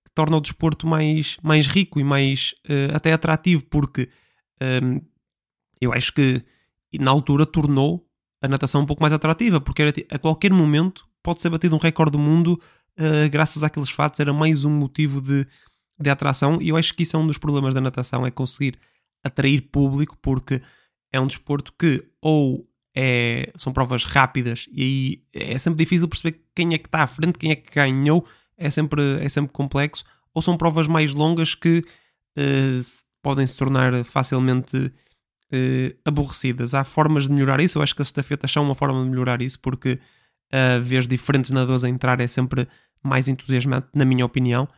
que, 0.05 0.11
torna 0.15 0.37
o 0.37 0.41
desporto 0.41 0.87
mais, 0.87 1.37
mais 1.43 1.67
rico 1.67 1.99
e 1.99 2.05
mais 2.05 2.55
uh, 2.69 2.95
até 2.95 3.13
atrativo, 3.13 3.65
porque 3.67 4.09
um, 4.83 5.01
eu 5.81 5.93
acho 5.93 6.13
que 6.13 6.43
na 6.99 7.11
altura 7.11 7.45
tornou 7.45 8.06
a 8.42 8.49
natação 8.49 8.83
um 8.83 8.87
pouco 8.87 9.03
mais 9.03 9.12
atrativa, 9.12 9.61
porque 9.61 9.83
era, 9.83 9.92
a 10.11 10.18
qualquer 10.18 10.53
momento 10.53 11.07
pode 11.22 11.40
ser 11.40 11.51
batido 11.51 11.75
um 11.75 11.79
recorde 11.79 12.12
do 12.12 12.18
mundo 12.18 12.61
uh, 12.99 13.31
graças 13.31 13.62
àqueles 13.64 13.90
fatos, 13.90 14.20
era 14.20 14.33
mais 14.33 14.64
um 14.64 14.70
motivo 14.70 15.20
de, 15.20 15.46
de 15.99 16.11
atração, 16.11 16.61
e 16.61 16.68
eu 16.68 16.77
acho 16.77 16.94
que 16.94 17.03
isso 17.03 17.16
é 17.16 17.18
um 17.18 17.27
dos 17.27 17.38
problemas 17.38 17.75
da 17.75 17.81
natação, 17.81 18.27
é 18.27 18.31
conseguir 18.31 18.79
atrair 19.25 19.62
público, 19.62 20.16
porque 20.20 20.62
é 21.12 21.20
um 21.20 21.27
desporto 21.27 21.72
que 21.79 22.05
ou 22.20 22.68
é, 22.94 23.53
são 23.57 23.72
provas 23.72 24.05
rápidas 24.05 24.66
e 24.72 24.83
aí 25.35 25.53
é 25.53 25.59
sempre 25.59 25.85
difícil 25.85 26.09
perceber 26.09 26.40
quem 26.55 26.75
é 26.75 26.79
que 26.79 26.88
está 26.88 27.03
à 27.03 27.07
frente, 27.07 27.38
quem 27.38 27.51
é 27.51 27.57
que 27.57 27.75
ganhou, 27.75 28.27
é 28.57 28.70
sempre, 28.70 29.03
é 29.20 29.29
sempre 29.29 29.53
complexo. 29.53 30.05
Ou 30.33 30.40
são 30.40 30.57
provas 30.57 30.87
mais 30.87 31.12
longas 31.12 31.55
que 31.55 31.79
uh, 32.38 32.81
podem 33.22 33.46
se 33.46 33.57
tornar 33.57 34.05
facilmente 34.05 34.92
uh, 35.53 35.99
aborrecidas. 36.05 36.75
Há 36.75 36.85
formas 36.85 37.25
de 37.25 37.33
melhorar 37.33 37.61
isso, 37.61 37.79
eu 37.79 37.83
acho 37.83 37.95
que 37.95 38.03
as 38.03 38.09
estafetas 38.09 38.51
são 38.51 38.65
uma 38.65 38.75
forma 38.75 39.03
de 39.03 39.11
melhorar 39.11 39.43
isso, 39.43 39.61
porque 39.61 39.99
uh, 40.53 40.81
ver 40.83 41.07
diferentes 41.07 41.51
nadadores 41.51 41.85
a 41.85 41.89
entrar 41.89 42.21
é 42.21 42.27
sempre 42.27 42.67
mais 43.03 43.29
entusiasmante, 43.29 43.89
na 43.95 44.05
minha 44.05 44.25
opinião. 44.25 44.69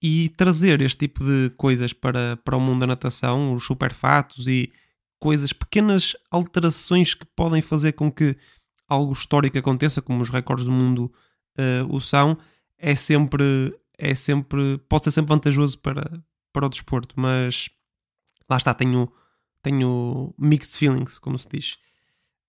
E 0.00 0.28
trazer 0.30 0.80
este 0.80 1.08
tipo 1.08 1.24
de 1.24 1.50
coisas 1.56 1.92
para, 1.92 2.36
para 2.44 2.56
o 2.56 2.60
mundo 2.60 2.80
da 2.80 2.86
natação, 2.86 3.52
os 3.52 3.66
superfatos 3.66 4.46
e 4.46 4.70
coisas, 5.18 5.52
pequenas 5.52 6.14
alterações 6.30 7.14
que 7.14 7.24
podem 7.24 7.60
fazer 7.60 7.92
com 7.92 8.10
que 8.10 8.36
algo 8.88 9.12
histórico 9.12 9.58
aconteça, 9.58 10.00
como 10.00 10.22
os 10.22 10.30
recordes 10.30 10.66
do 10.66 10.72
mundo 10.72 11.12
uh, 11.58 11.94
o 11.94 12.00
são, 12.00 12.38
é 12.78 12.94
sempre, 12.94 13.76
é 13.98 14.14
sempre, 14.14 14.78
pode 14.88 15.04
ser 15.04 15.10
sempre 15.10 15.28
vantajoso 15.34 15.78
para, 15.78 16.22
para 16.52 16.66
o 16.66 16.68
desporto, 16.68 17.14
mas 17.18 17.68
lá 18.48 18.56
está, 18.56 18.72
tenho, 18.72 19.12
tenho 19.62 20.34
mixed 20.38 20.76
feelings, 20.76 21.18
como 21.18 21.38
se 21.38 21.48
diz 21.48 21.78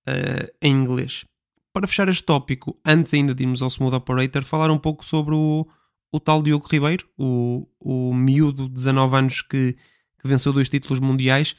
uh, 0.07 0.51
em 0.61 0.73
inglês. 0.73 1.25
Para 1.73 1.87
fechar 1.87 2.09
este 2.09 2.23
tópico, 2.23 2.77
antes 2.83 3.13
ainda 3.13 3.33
de 3.33 3.43
irmos 3.43 3.61
ao 3.61 3.69
Smooth 3.69 3.95
Operator, 3.95 4.43
falar 4.43 4.71
um 4.71 4.79
pouco 4.79 5.05
sobre 5.05 5.35
o, 5.35 5.67
o 6.11 6.19
tal 6.19 6.41
Diogo 6.41 6.67
Ribeiro, 6.67 7.07
o, 7.17 7.67
o 7.79 8.13
miúdo 8.13 8.67
de 8.67 8.73
19 8.73 9.15
anos 9.15 9.41
que, 9.41 9.73
que 10.19 10.27
venceu 10.27 10.51
dois 10.51 10.69
títulos 10.69 10.99
mundiais 10.99 11.55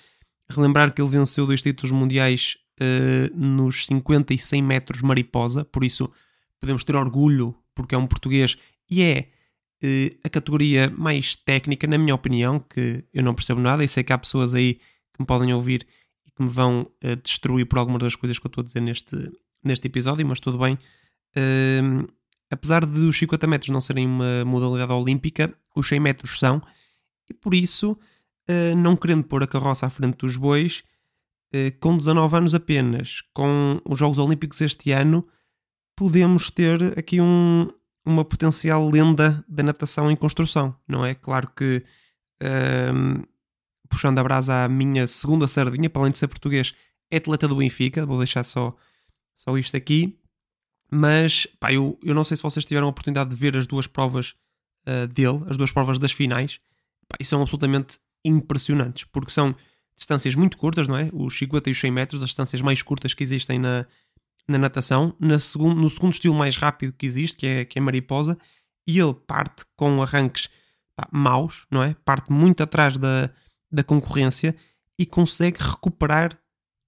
Relembrar 0.50 0.92
que 0.92 1.00
ele 1.00 1.08
venceu 1.08 1.46
dois 1.46 1.62
títulos 1.62 1.92
mundiais 1.92 2.56
uh, 2.80 3.36
nos 3.36 3.86
50 3.86 4.34
e 4.34 4.38
100 4.38 4.62
metros 4.62 5.02
mariposa, 5.02 5.64
por 5.64 5.84
isso 5.84 6.10
podemos 6.60 6.82
ter 6.82 6.96
orgulho, 6.96 7.54
porque 7.72 7.94
é 7.94 7.98
um 7.98 8.06
português 8.06 8.56
e 8.90 9.00
é 9.00 9.28
uh, 9.82 10.18
a 10.24 10.28
categoria 10.28 10.90
mais 10.90 11.36
técnica, 11.36 11.86
na 11.86 11.96
minha 11.96 12.14
opinião, 12.14 12.58
que 12.58 13.04
eu 13.14 13.22
não 13.22 13.32
percebo 13.32 13.60
nada 13.60 13.84
e 13.84 13.88
sei 13.88 14.02
que 14.02 14.12
há 14.12 14.18
pessoas 14.18 14.52
aí 14.52 14.80
me 15.20 15.26
podem 15.26 15.52
ouvir 15.54 15.86
e 16.26 16.30
que 16.30 16.42
me 16.42 16.48
vão 16.48 16.82
uh, 16.82 17.16
destruir 17.22 17.66
por 17.66 17.78
algumas 17.78 18.00
das 18.00 18.16
coisas 18.16 18.38
que 18.38 18.46
eu 18.46 18.48
estou 18.48 18.62
a 18.62 18.66
dizer 18.66 18.80
neste, 18.80 19.16
neste 19.62 19.86
episódio, 19.86 20.26
mas 20.26 20.40
tudo 20.40 20.58
bem. 20.58 20.78
apesar 22.50 22.84
de 22.84 23.00
os 23.00 23.16
50 23.16 23.46
metros 23.46 23.70
não 23.70 23.80
serem 23.80 24.06
uma 24.06 24.44
modalidade 24.44 24.92
olímpica, 24.92 25.54
os 25.76 25.88
100 25.88 26.00
metros 26.00 26.38
são, 26.38 26.60
e 27.28 27.34
por 27.34 27.54
isso 27.54 27.96
eh, 28.50 28.74
não 28.74 28.96
querendo 28.96 29.22
pôr 29.22 29.44
a 29.44 29.46
carroça 29.46 29.86
à 29.86 29.90
frente 29.90 30.16
dos 30.16 30.36
bois, 30.36 30.82
uh, 31.54 31.78
com 31.78 31.96
19 31.96 32.36
anos 32.36 32.52
apenas, 32.52 33.22
com 33.32 33.80
os 33.88 33.96
Jogos 33.96 34.18
Olímpicos 34.18 34.60
este 34.60 34.90
ano, 34.90 35.24
podemos 35.96 36.50
ter 36.50 36.98
aqui 36.98 37.20
um, 37.20 37.68
uma 38.04 38.24
potencial 38.24 38.90
lenda 38.90 39.44
da 39.48 39.62
natação 39.62 40.10
em 40.10 40.16
construção, 40.16 40.74
não 40.88 41.04
é? 41.06 41.14
Claro 41.14 41.48
que, 41.54 41.84
ehm, 42.42 43.22
puxando 43.90 44.18
a 44.18 44.22
brasa 44.22 44.64
à 44.64 44.68
minha 44.68 45.06
segunda 45.06 45.46
sardinha, 45.46 45.90
para 45.90 46.02
além 46.02 46.12
de 46.12 46.18
ser 46.18 46.28
português, 46.28 46.72
é 47.10 47.16
atleta 47.16 47.48
do 47.48 47.56
Benfica, 47.56 48.06
vou 48.06 48.16
deixar 48.16 48.44
só, 48.44 48.74
só 49.34 49.58
isto 49.58 49.76
aqui. 49.76 50.16
Mas, 50.90 51.46
pá, 51.58 51.72
eu, 51.72 51.98
eu 52.02 52.14
não 52.14 52.24
sei 52.24 52.36
se 52.36 52.42
vocês 52.42 52.64
tiveram 52.64 52.86
a 52.86 52.90
oportunidade 52.90 53.30
de 53.30 53.36
ver 53.36 53.56
as 53.56 53.66
duas 53.66 53.86
provas 53.86 54.34
uh, 54.86 55.06
dele, 55.08 55.42
as 55.48 55.56
duas 55.56 55.70
provas 55.70 55.98
das 55.98 56.12
finais. 56.12 56.60
Pá, 57.08 57.16
e 57.20 57.24
são 57.24 57.42
absolutamente 57.42 57.98
impressionantes, 58.24 59.04
porque 59.04 59.30
são 59.30 59.54
distâncias 59.96 60.34
muito 60.34 60.56
curtas, 60.56 60.88
não 60.88 60.96
é? 60.96 61.10
Os 61.12 61.36
50 61.36 61.68
e 61.68 61.72
os 61.72 61.80
100 61.80 61.90
metros, 61.90 62.22
as 62.22 62.30
distâncias 62.30 62.62
mais 62.62 62.82
curtas 62.82 63.12
que 63.12 63.22
existem 63.22 63.58
na, 63.58 63.86
na 64.48 64.58
natação, 64.58 65.14
na 65.18 65.38
segundo, 65.38 65.80
no 65.80 65.90
segundo 65.90 66.12
estilo 66.12 66.34
mais 66.34 66.56
rápido 66.56 66.92
que 66.92 67.06
existe, 67.06 67.36
que 67.36 67.46
é, 67.46 67.64
que 67.64 67.78
é 67.78 67.82
mariposa, 67.82 68.38
e 68.86 68.98
ele 68.98 69.14
parte 69.14 69.64
com 69.76 70.02
arranques 70.02 70.48
pá, 70.94 71.08
maus, 71.10 71.66
não 71.70 71.82
é? 71.82 71.94
Parte 72.04 72.32
muito 72.32 72.62
atrás 72.62 72.96
da, 72.98 73.30
da 73.70 73.84
concorrência 73.84 74.54
e 74.98 75.06
consegue 75.06 75.58
recuperar 75.62 76.38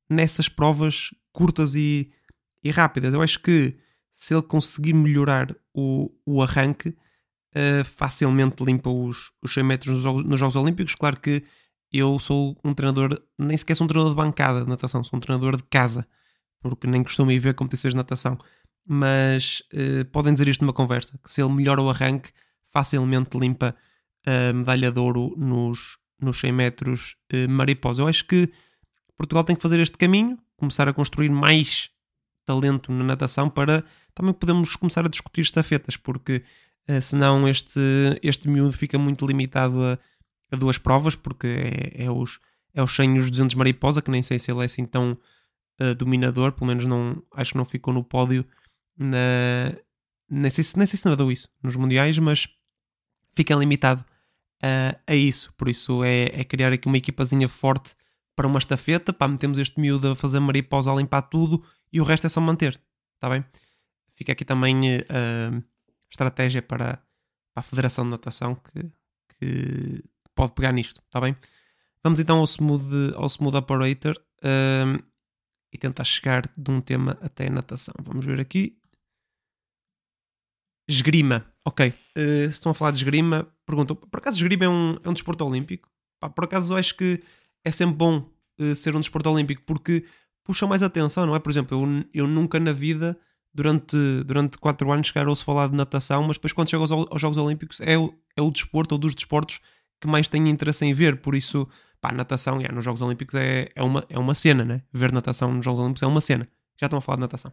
nessas 0.09 0.49
provas 0.49 1.11
curtas 1.33 1.75
e, 1.75 2.11
e 2.63 2.71
rápidas. 2.71 3.15
Eu 3.15 3.23
acho 3.23 3.41
que 3.41 3.77
se 4.13 4.35
ele 4.35 4.43
conseguir 4.43 4.93
melhorar 4.93 5.55
o, 5.75 6.11
o 6.27 6.43
arranque, 6.43 6.91
uh, 6.91 7.85
facilmente 7.85 8.63
limpa 8.63 8.91
os, 8.91 9.33
os 9.43 9.53
100 9.53 9.65
metros 9.65 9.95
nos 9.95 10.03
jogos, 10.03 10.25
nos 10.25 10.39
jogos, 10.39 10.57
Olímpicos. 10.57 10.95
Claro 10.95 11.19
que 11.19 11.43
eu 11.93 12.19
sou 12.19 12.59
um 12.65 12.75
treinador, 12.75 13.21
nem 13.39 13.57
sequer 13.57 13.75
sou 13.75 13.85
um 13.85 13.89
treinador 13.89 14.15
de 14.15 14.23
bancada 14.23 14.63
de 14.63 14.69
natação, 14.69 15.03
sou 15.03 15.17
um 15.17 15.21
treinador 15.21 15.57
de 15.57 15.63
casa, 15.65 16.07
porque 16.61 16.87
nem 16.87 17.03
costumo 17.03 17.31
ir 17.31 17.39
ver 17.39 17.55
competições 17.55 17.93
de 17.93 17.97
natação. 17.97 18.39
Mas 18.87 19.63
uh, 19.73 20.05
podem 20.07 20.33
dizer 20.33 20.49
isto 20.49 20.63
numa 20.63 20.73
conversa: 20.73 21.19
que 21.23 21.33
se 21.33 21.43
ele 21.43 21.53
melhora 21.53 21.81
o 21.81 21.89
arranque, 21.89 22.31
facilmente 22.73 23.39
limpa 23.39 23.75
a 24.27 24.53
medalha 24.53 24.91
de 24.91 25.01
ouro 25.01 25.35
nos, 25.37 25.99
nos 26.25 26.39
100 26.41 26.53
metros 26.53 27.17
uh, 27.33 27.49
mariposa. 27.49 28.03
Eu 28.03 28.09
acho 28.09 28.25
que 28.27 28.51
Portugal 29.17 29.45
tem 29.45 29.57
que 29.57 29.63
fazer 29.63 29.81
este 29.81 29.97
caminho, 29.97 30.39
começar 30.57 30.89
a 30.89 30.93
construir 30.93 31.31
mais 31.31 31.91
talento 32.45 32.93
na 32.93 33.05
natação 33.05 33.49
para 33.49 33.85
também 34.15 34.33
podermos 34.33 34.75
começar 34.77 35.05
a 35.05 35.09
discutir 35.09 35.43
estafetas, 35.43 35.97
porque 35.97 36.43
uh, 36.89 37.01
senão 37.01 37.49
este, 37.49 37.81
este 38.23 38.49
miúdo 38.49 38.73
fica 38.73 38.99
muito 38.99 39.27
limitado 39.27 39.83
a, 39.83 39.99
a 40.51 40.57
duas 40.57 40.79
provas, 40.79 41.15
porque 41.15 41.47
é, 41.47 42.05
é, 42.05 42.11
os, 42.11 42.41
é 42.75 42.83
os 42.83 42.95
100 42.95 43.17
e 43.17 43.19
os 43.19 43.31
200 43.31 43.55
mariposa, 43.55 44.03
que 44.03 44.11
nem 44.11 44.23
sei 44.23 44.39
se 44.39 44.51
ele 44.51 44.63
é 44.63 44.65
assim 44.65 44.85
tão 44.85 45.17
uh, 45.81 45.95
dominador, 45.95 46.53
pelo 46.53 46.67
menos 46.67 46.85
não, 46.85 47.23
acho 47.35 47.53
que 47.53 47.59
não 47.59 47.65
ficou 47.65 47.93
no 47.95 48.05
pódio 48.05 48.45
na, 48.99 49.75
nem, 50.29 50.51
sei 50.51 50.65
se, 50.65 50.77
nem 50.77 50.87
sei 50.87 50.99
se 50.99 51.09
nadou 51.09 51.31
isso 51.31 51.49
nos 51.63 51.77
mundiais, 51.77 52.19
mas 52.19 52.49
fica 53.35 53.55
limitado 53.55 54.05
uh, 54.65 54.99
a 55.07 55.15
isso, 55.15 55.53
por 55.55 55.69
isso 55.69 56.05
é, 56.05 56.25
é 56.27 56.45
criar 56.45 56.73
aqui 56.73 56.87
uma 56.87 56.97
equipazinha 56.97 57.49
forte 57.49 57.95
para 58.35 58.47
uma 58.47 58.59
estafeta, 58.59 59.13
pá, 59.13 59.29
metemos 59.29 59.59
este 59.59 59.81
miúdo 59.81 60.11
a 60.11 60.17
fazer 60.17 60.41
mariposa 60.41 60.91
a 60.91 60.95
limpar 60.95 61.23
tudo 61.23 61.63
e 61.93 62.01
o 62.01 62.05
resto 62.05 62.27
é 62.27 62.31
só 62.31 62.41
manter, 62.41 62.81
está 63.15 63.29
bem? 63.29 63.45
Fica 64.15 64.33
aqui 64.33 64.45
também 64.45 64.97
uh, 64.97 65.65
estratégia 66.11 66.63
para, 66.63 67.03
para 67.53 67.61
a 67.61 67.63
Federação 67.63 68.05
de 68.05 68.11
Natação 68.11 68.55
que, 68.55 68.91
que 69.39 70.05
pode 70.35 70.53
pegar 70.53 70.73
nisto, 70.73 71.01
está 71.07 71.21
bem? 71.21 71.37
Vamos 72.03 72.19
então 72.19 72.39
ao 72.39 72.45
Smooth, 72.45 73.15
ao 73.15 73.27
smooth 73.27 73.57
Operator 73.57 74.15
um, 74.43 74.99
e 75.73 75.79
tentar 75.79 76.05
chegar 76.05 76.43
de 76.57 76.71
um 76.71 76.81
tema 76.81 77.17
até 77.23 77.47
a 77.47 77.51
natação. 77.51 77.95
Vamos 78.01 78.27
ver 78.27 78.41
aqui. 78.41 78.77
Esgrima. 80.89 81.45
Ok. 81.65 81.93
Uh, 82.17 82.45
estão 82.45 82.73
a 82.73 82.75
falar 82.75 82.91
de 82.91 82.99
esgrima. 82.99 83.49
Perguntam, 83.67 83.97
por 83.97 84.19
acaso 84.19 84.37
esgrima 84.37 84.65
é 84.65 84.69
um, 84.69 84.99
é 85.03 85.09
um 85.09 85.13
desporto 85.13 85.45
olímpico? 85.45 85.89
Pá, 86.21 86.29
por 86.29 86.45
acaso 86.45 86.73
eu 86.73 86.79
acho 86.79 86.97
que 86.97 87.23
é 87.65 87.71
sempre 87.71 87.97
bom 87.97 88.29
uh, 88.61 88.75
ser 88.75 88.97
um 88.97 89.01
desporto 89.01 89.31
olímpico 89.31 89.63
porque 89.65 90.05
puxa 90.45 90.67
mais 90.67 90.83
atenção, 90.83 91.27
não 91.27 91.35
é? 91.35 91.39
Por 91.39 91.51
exemplo, 91.51 91.81
eu, 91.81 92.05
eu 92.13 92.27
nunca 92.27 92.59
na 92.59 92.73
vida, 92.73 93.17
durante, 93.55 93.97
durante 94.25 94.59
4 94.59 94.91
anos, 94.91 95.07
chegar 95.07 95.29
ouço 95.29 95.45
falar 95.45 95.69
de 95.69 95.77
natação, 95.77 96.25
mas 96.25 96.37
depois 96.37 96.53
quando 96.53 96.69
chego 96.69 96.83
aos, 96.83 96.93
aos 96.93 97.21
Jogos 97.21 97.39
Olímpicos 97.39 97.81
é 97.81 97.97
o, 97.97 98.13
é 98.37 98.43
o 98.43 98.51
desporto 98.51 98.95
ou 98.95 98.99
dos 98.99 99.15
desportos 99.15 99.61
que 100.01 100.09
mais 100.09 100.29
tenho 100.29 100.49
interesse 100.49 100.85
em 100.85 100.93
ver, 100.93 101.19
por 101.19 101.35
isso, 101.35 101.69
pá, 102.01 102.11
natação, 102.11 102.57
yeah, 102.57 102.75
nos 102.75 102.85
Jogos 102.85 103.01
Olímpicos 103.01 103.37
é, 103.37 103.71
é, 103.75 103.83
uma, 103.83 104.05
é 104.09 104.19
uma 104.19 104.35
cena, 104.35 104.65
né? 104.65 104.83
Ver 104.93 105.13
natação 105.13 105.53
nos 105.55 105.65
Jogos 105.65 105.79
Olímpicos 105.79 106.03
é 106.03 106.07
uma 106.07 106.21
cena. 106.21 106.49
Já 106.81 106.87
estão 106.87 106.99
a 106.99 107.01
falar 107.01 107.17
de 107.17 107.21
natação. 107.21 107.53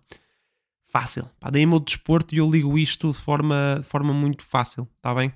Fácil. 0.90 1.30
Pá, 1.40 1.52
deem-me 1.52 1.76
o 1.76 1.80
desporto 1.80 2.34
e 2.34 2.40
eu 2.40 2.50
ligo 2.50 2.78
isto 2.78 3.12
de 3.12 3.18
forma, 3.18 3.78
de 3.80 3.86
forma 3.86 4.12
muito 4.12 4.44
fácil, 4.44 4.88
está 4.98 5.14
bem? 5.14 5.30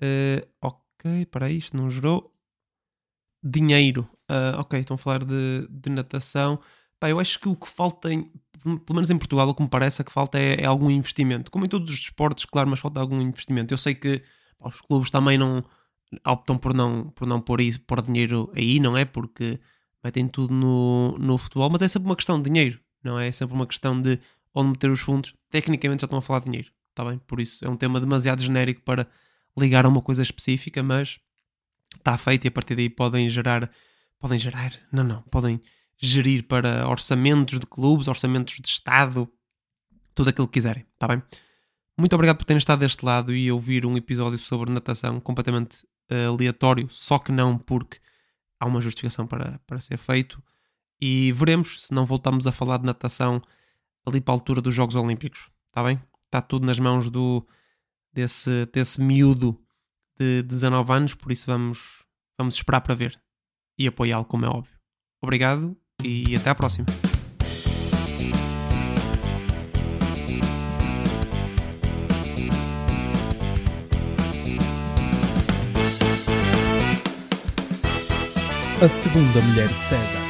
Uh, 0.00 0.46
ok, 0.62 1.26
para 1.26 1.50
isto 1.50 1.76
não 1.76 1.90
gerou. 1.90 2.32
Dinheiro. 3.42 4.08
Uh, 4.30 4.60
ok, 4.60 4.78
estão 4.78 4.94
a 4.94 4.98
falar 4.98 5.24
de, 5.24 5.66
de 5.68 5.90
natação. 5.90 6.60
Pá, 7.00 7.10
eu 7.10 7.18
acho 7.18 7.40
que 7.40 7.48
o 7.48 7.56
que 7.56 7.68
falta, 7.68 8.12
em, 8.12 8.30
pelo 8.62 8.94
menos 8.94 9.10
em 9.10 9.18
Portugal, 9.18 9.48
o 9.48 9.54
que 9.54 9.62
me 9.62 9.68
parece 9.68 10.02
é 10.02 10.04
que 10.04 10.12
falta 10.12 10.38
é, 10.38 10.62
é 10.62 10.64
algum 10.66 10.90
investimento. 10.90 11.50
Como 11.50 11.64
em 11.64 11.68
todos 11.68 11.90
os 11.90 11.98
desportos, 11.98 12.44
claro, 12.44 12.70
mas 12.70 12.78
falta 12.78 13.00
algum 13.00 13.20
investimento. 13.20 13.74
Eu 13.74 13.78
sei 13.78 13.94
que 13.94 14.22
pá, 14.56 14.68
os 14.68 14.80
clubes 14.80 15.10
também 15.10 15.36
não 15.36 15.64
optam 16.24 16.56
por 16.56 16.72
não, 16.72 17.10
por 17.10 17.26
não 17.26 17.40
pôr, 17.40 17.60
isso, 17.60 17.80
pôr 17.80 18.02
dinheiro 18.02 18.52
aí, 18.54 18.78
não 18.78 18.96
é? 18.96 19.04
Porque 19.04 19.58
metem 20.02 20.28
tudo 20.28 20.54
no, 20.54 21.18
no 21.18 21.36
futebol, 21.36 21.68
mas 21.70 21.82
é 21.82 21.88
sempre 21.88 22.08
uma 22.08 22.16
questão 22.16 22.40
de 22.40 22.48
dinheiro, 22.48 22.80
não 23.02 23.18
é? 23.18 23.28
É 23.28 23.32
sempre 23.32 23.56
uma 23.56 23.66
questão 23.66 24.00
de 24.00 24.20
onde 24.56 24.70
meter 24.70 24.90
os 24.90 25.00
fundos. 25.00 25.34
Tecnicamente 25.50 26.00
já 26.00 26.06
estão 26.06 26.18
a 26.18 26.22
falar 26.22 26.40
de 26.40 26.46
dinheiro, 26.46 26.72
está 26.88 27.04
bem? 27.04 27.18
Por 27.18 27.40
isso 27.40 27.64
é 27.64 27.68
um 27.68 27.76
tema 27.76 28.00
demasiado 28.00 28.42
genérico 28.42 28.80
para 28.82 29.06
ligar 29.56 29.84
a 29.84 29.88
uma 29.88 30.00
coisa 30.00 30.22
específica, 30.22 30.82
mas 30.82 31.20
está 31.96 32.16
feito 32.16 32.46
e 32.46 32.48
a 32.48 32.50
partir 32.50 32.74
daí 32.74 32.88
podem 32.88 33.28
gerar. 33.28 33.70
Podem 34.18 34.38
gerar? 34.38 34.72
Não, 34.90 35.04
não. 35.04 35.22
Podem 35.24 35.60
gerir 35.98 36.44
para 36.44 36.88
orçamentos 36.88 37.60
de 37.60 37.66
clubes, 37.66 38.08
orçamentos 38.08 38.58
de 38.58 38.68
Estado, 38.68 39.30
tudo 40.14 40.30
aquilo 40.30 40.48
que 40.48 40.54
quiserem, 40.54 40.86
está 40.94 41.06
bem? 41.06 41.22
Muito 41.98 42.14
obrigado 42.14 42.36
por 42.36 42.44
terem 42.44 42.58
estado 42.58 42.80
deste 42.80 43.04
lado 43.04 43.34
e 43.34 43.50
ouvir 43.50 43.86
um 43.86 43.96
episódio 43.96 44.38
sobre 44.38 44.70
natação 44.70 45.18
completamente 45.20 45.84
uh, 46.10 46.28
aleatório, 46.28 46.88
só 46.90 47.18
que 47.18 47.32
não 47.32 47.56
porque 47.56 47.98
há 48.60 48.66
uma 48.66 48.80
justificação 48.80 49.26
para, 49.26 49.58
para 49.66 49.80
ser 49.80 49.96
feito. 49.96 50.42
E 51.00 51.32
veremos 51.32 51.84
se 51.86 51.94
não 51.94 52.04
voltamos 52.04 52.46
a 52.46 52.52
falar 52.52 52.78
de 52.78 52.84
natação 52.84 53.42
ali 54.06 54.20
para 54.20 54.32
a 54.32 54.36
altura 54.36 54.62
dos 54.62 54.74
Jogos 54.74 54.94
Olímpicos, 54.94 55.50
está 55.68 55.82
bem? 55.82 56.00
Está 56.26 56.40
tudo 56.40 56.64
nas 56.64 56.78
mãos 56.78 57.10
do, 57.10 57.46
desse, 58.12 58.66
desse 58.66 59.00
miúdo 59.00 59.60
de 60.18 60.42
19 60.42 60.92
anos, 60.92 61.14
por 61.14 61.32
isso 61.32 61.46
vamos, 61.46 62.04
vamos 62.38 62.54
esperar 62.54 62.80
para 62.80 62.94
ver 62.94 63.20
e 63.78 63.86
apoiá-lo, 63.86 64.24
como 64.24 64.46
é 64.46 64.48
óbvio. 64.48 64.78
Obrigado 65.22 65.76
e 66.02 66.36
até 66.36 66.50
à 66.50 66.54
próxima. 66.54 66.86
a 78.82 78.88
segunda 78.88 79.40
mulher 79.40 79.68
de 79.68 79.82
César. 79.84 80.25